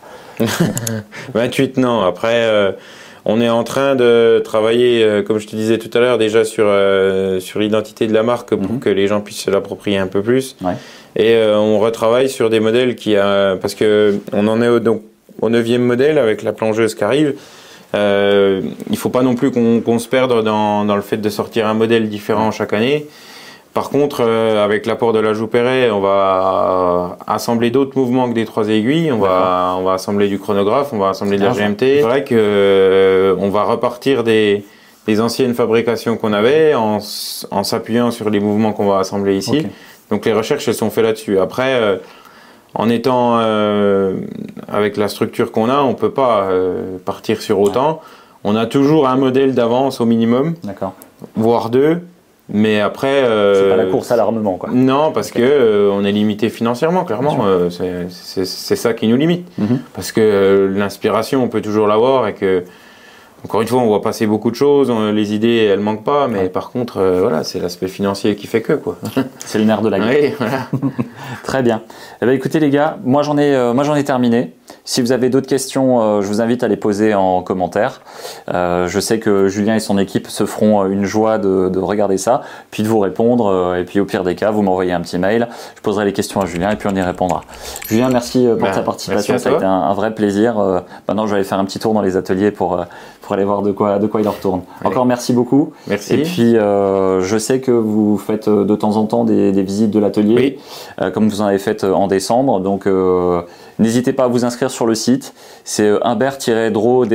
28 1.35 1.77
non. 1.77 2.03
Après, 2.03 2.35
euh, 2.35 2.73
on 3.25 3.41
est 3.41 3.49
en 3.49 3.65
train 3.65 3.95
de 3.95 4.41
travailler, 4.45 5.05
euh, 5.05 5.23
comme 5.23 5.39
je 5.39 5.47
te 5.47 5.57
disais 5.57 5.79
tout 5.79 5.91
à 5.97 6.01
l'heure, 6.01 6.19
déjà 6.19 6.45
sur 6.45 6.65
euh, 6.67 7.41
sur 7.41 7.61
l'identité 7.61 8.07
de 8.07 8.15
la 8.15 8.23
marque 8.23 8.55
pour 8.55 8.77
mm-hmm. 8.77 8.79
que 8.79 8.89
les 8.89 9.07
gens 9.07 9.21
puissent 9.21 9.43
se 9.43 9.51
l'approprier 9.51 9.99
un 9.99 10.07
peu 10.07 10.23
plus. 10.23 10.57
Ouais. 10.63 10.75
Et 11.17 11.37
on 11.53 11.81
retravaille 11.81 12.29
sur 12.29 12.51
des 12.51 12.61
modèles 12.61 12.95
qui 12.95 13.17
a, 13.17 13.57
parce 13.57 13.75
que 13.75 14.21
on 14.33 14.47
en 14.47 14.63
est 14.63 14.69
au, 14.69 14.79
donc 14.79 15.03
au 15.43 15.51
neuvième 15.51 15.83
modèle 15.83 16.19
avec 16.19 16.43
la 16.43 16.53
plongeuse 16.53 16.95
qui 16.95 17.03
arrive. 17.03 17.35
Euh, 17.95 18.63
il 18.89 18.97
faut 18.97 19.09
pas 19.09 19.23
non 19.23 19.35
plus 19.35 19.51
qu'on 19.51 19.99
se 19.99 20.09
perde 20.09 20.45
dans, 20.45 20.85
dans, 20.85 20.97
le 20.97 21.03
fait 21.03 21.17
de 21.17 21.29
sortir 21.29 21.67
un 21.67 21.75
modèle 21.75 22.09
différent 22.09 22.51
chaque 22.51 22.73
année. 22.73 23.07
Par 23.75 23.91
contre, 23.91 24.25
euh, 24.25 24.65
avec 24.65 24.85
l'apport 24.87 25.13
de 25.13 25.21
la 25.21 25.33
Jouperet, 25.33 25.91
on 25.91 26.01
va 26.01 27.19
assembler 27.27 27.71
d'autres 27.71 27.97
mouvements 27.97 28.29
que 28.29 28.35
des 28.35 28.45
trois 28.45 28.69
aiguilles. 28.69 29.13
On 29.13 29.19
va, 29.19 29.77
on 29.79 29.83
va 29.85 29.95
assembler 29.95 30.29
du 30.29 30.39
chronographe, 30.39 30.93
on 30.93 30.99
va 30.99 31.11
assembler 31.11 31.39
de 31.39 31.45
la 31.45 31.53
GMT. 31.53 31.79
C'est 31.79 32.01
vrai 32.01 32.25
que 32.25 32.35
euh, 32.37 33.37
on 33.39 33.49
va 33.49 33.63
repartir 33.63 34.25
des, 34.25 34.65
des 35.07 35.21
anciennes 35.21 35.55
fabrications 35.55 36.17
qu'on 36.17 36.33
avait 36.33 36.75
en, 36.75 36.99
en 37.51 37.65
s'appuyant 37.65 38.11
sur 38.11 38.29
les 38.29 38.41
mouvements 38.41 38.73
qu'on 38.73 38.89
va 38.89 38.99
assembler 38.99 39.37
ici. 39.37 39.67
Donc 40.11 40.27
les 40.27 40.33
recherches 40.33 40.67
elles 40.67 40.75
sont 40.75 40.91
faites 40.91 41.05
là-dessus. 41.05 41.39
Après, 41.39 41.75
euh, 41.75 41.97
en 42.75 42.89
étant 42.89 43.39
euh, 43.41 44.15
avec 44.69 44.97
la 44.97 45.09
structure 45.09 45.53
qu'on 45.53 45.69
a, 45.69 45.81
on 45.81 45.95
peut 45.95 46.13
pas 46.13 46.45
euh, 46.45 46.99
partir 47.05 47.43
sur 47.43 47.61
autant. 47.61 48.01
On 48.45 48.57
a 48.57 48.67
toujours 48.67 49.09
un 49.09 49.17
modèle 49.17 49.55
d'avance 49.55 50.01
au 50.01 50.07
minimum, 50.07 50.55
voire 51.37 51.71
deux. 51.71 52.01
Mais 52.53 52.81
après, 52.81 53.23
euh, 53.23 53.55
c'est 53.55 53.77
pas 53.77 53.85
la 53.85 53.91
course 53.91 54.11
à 54.11 54.17
l'armement, 54.17 54.57
quoi. 54.57 54.71
Non, 54.73 55.13
parce 55.13 55.31
que 55.31 55.89
on 55.93 56.05
est 56.05 56.11
limité 56.11 56.49
financièrement, 56.49 57.05
clairement. 57.05 57.45
c'est 57.71 58.77
ça 58.77 58.95
qui 58.95 59.07
nous 59.09 59.17
limite. 59.17 59.47
Mhm. 59.59 59.81
Parce 59.95 60.11
que 60.11 60.73
l'inspiration, 60.75 61.45
on 61.45 61.49
peut 61.49 61.63
toujours 61.63 61.87
l'avoir 61.87 62.27
et 62.27 62.35
que 62.35 62.65
encore 63.45 63.63
une 63.63 63.69
fois, 63.69 63.81
on 63.81 63.87
voit 63.87 64.03
passer 64.03 64.27
beaucoup 64.27 64.51
de 64.51 64.57
choses, 64.57 64.91
les 64.91 65.35
idées, 65.35 65.69
elles 65.71 65.81
manquent 65.81 66.05
pas, 66.05 66.29
mais 66.29 66.49
par 66.49 66.71
contre, 66.71 66.99
euh, 66.99 67.21
voilà, 67.21 67.43
c'est 67.43 67.59
l'aspect 67.59 67.89
financier 67.89 68.37
qui 68.37 68.47
fait 68.47 68.61
que, 68.61 68.75
quoi. 68.75 68.99
c'est 69.39 69.59
le 69.59 69.65
nerf 69.65 69.81
de 69.81 69.89
la 69.89 69.99
guerre. 69.99 70.21
Oui, 70.23 70.35
voilà. 70.39 70.69
Très 71.43 71.63
bien. 71.63 71.83
Eh 72.21 72.27
bien. 72.27 72.35
Écoutez, 72.35 72.61
les 72.61 72.71
gars, 72.71 72.99
moi 73.05 73.23
j'en 73.23 73.39
ai, 73.39 73.55
euh, 73.55 73.73
moi 73.73 73.85
j'en 73.85 73.95
ai 73.95 74.05
terminé. 74.05 74.53
Si 74.85 75.01
vous 75.01 75.13
avez 75.13 75.31
d'autres 75.31 75.47
questions, 75.47 76.01
euh, 76.01 76.23
je 76.23 76.27
vous 76.27 76.41
invite 76.41 76.63
à 76.63 76.69
les 76.69 76.77
poser 76.77 77.15
en 77.15 77.43
commentaire. 77.43 78.01
je 78.49 79.01
sais 79.01 79.19
que 79.19 79.49
Julien 79.49 79.77
et 79.77 79.81
son 79.81 79.99
équipe 79.99 80.29
se 80.29 80.47
feront 80.47 80.87
une 80.87 81.05
joie 81.05 81.39
de, 81.39 81.79
regarder 81.79 82.19
ça, 82.19 82.43
puis 82.71 82.83
de 82.83 82.89
vous 82.89 82.99
répondre. 82.99 83.77
et 83.77 83.85
puis 83.85 84.01
au 84.01 84.05
pire 84.05 84.25
des 84.25 84.35
cas, 84.35 84.51
vous 84.51 84.63
m'envoyez 84.63 84.93
un 84.93 85.01
petit 85.01 85.19
mail. 85.19 85.49
Je 85.77 85.81
poserai 85.81 86.05
les 86.05 86.13
questions 86.13 86.41
à 86.41 86.47
Julien 86.47 86.71
et 86.71 86.77
puis 86.77 86.89
on 86.91 86.97
y 86.97 87.03
répondra. 87.03 87.43
Julien, 87.89 88.11
merci 88.11 88.47
pour 88.47 88.57
ben, 88.57 88.73
ta 88.73 88.83
participation. 88.83 89.39
Ça 89.39 89.51
a 89.51 89.53
été 89.55 89.65
un, 89.65 89.95
vrai 89.95 90.15
plaisir. 90.15 90.57
maintenant, 91.09 91.27
je 91.27 91.31
vais 91.31 91.37
aller 91.37 91.45
faire 91.45 91.59
un 91.59 91.65
petit 91.65 91.79
tour 91.79 91.95
dans 91.95 92.03
les 92.03 92.17
ateliers 92.17 92.51
pour 92.51 92.85
aller 93.35 93.45
voir 93.45 93.63
de 93.63 93.73
quoi, 93.73 93.99
de 93.99 94.07
quoi 94.07 94.21
il 94.21 94.29
en 94.29 94.33
retourne. 94.33 94.63
Encore 94.85 95.07
merci 95.07 95.33
beaucoup. 95.33 95.73
Merci. 95.87 96.15
Et 96.15 96.23
puis, 96.23 96.57
euh, 96.57 97.21
je 97.21 97.39
sais 97.39 97.61
que 97.61 97.71
vous 97.71 98.19
faites 98.19 98.49
euh, 98.49 98.65
de 98.65 98.75
temps 98.75 98.97
en 98.97 99.07
temps 99.07 99.25
des, 99.25 99.63
visites 99.63 99.91
de 99.91 99.99
l'atelier, 99.99 100.35
oui. 100.37 100.59
Euh, 101.01 101.11
comme 101.11 101.29
vous 101.29 101.41
en 101.41 101.47
avez 101.47 101.59
fait 101.59 101.85
en 101.85 102.07
décembre. 102.07 102.61
Donc, 102.61 102.89
n'hésitez 103.81 104.13
pas 104.13 104.25
à 104.25 104.29
vous 104.29 104.45
inscrire 104.45 104.71
sur 104.71 104.87
le 104.87 104.95
site. 104.95 105.35
C'est 105.65 105.91
humbert-droz.fr, 106.03 107.09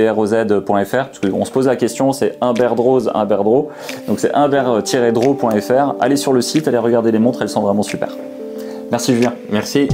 parce 0.91 1.19
qu'on 1.19 1.45
se 1.45 1.51
pose 1.51 1.67
la 1.67 1.77
question, 1.77 2.11
c'est 2.11 2.37
humbert-droz, 2.41 3.11
humbert-dro. 3.13 3.69
Donc, 4.07 4.19
c'est 4.19 4.33
humbert-dro.fr. 4.33 5.95
Allez 6.01 6.17
sur 6.17 6.33
le 6.33 6.41
site, 6.41 6.67
allez 6.67 6.77
regarder 6.77 7.11
les 7.11 7.19
montres, 7.19 7.41
elles 7.41 7.49
sont 7.49 7.61
vraiment 7.61 7.83
super. 7.83 8.09
Merci 8.91 9.13
Julien. 9.15 9.33
Merci. 9.49 9.87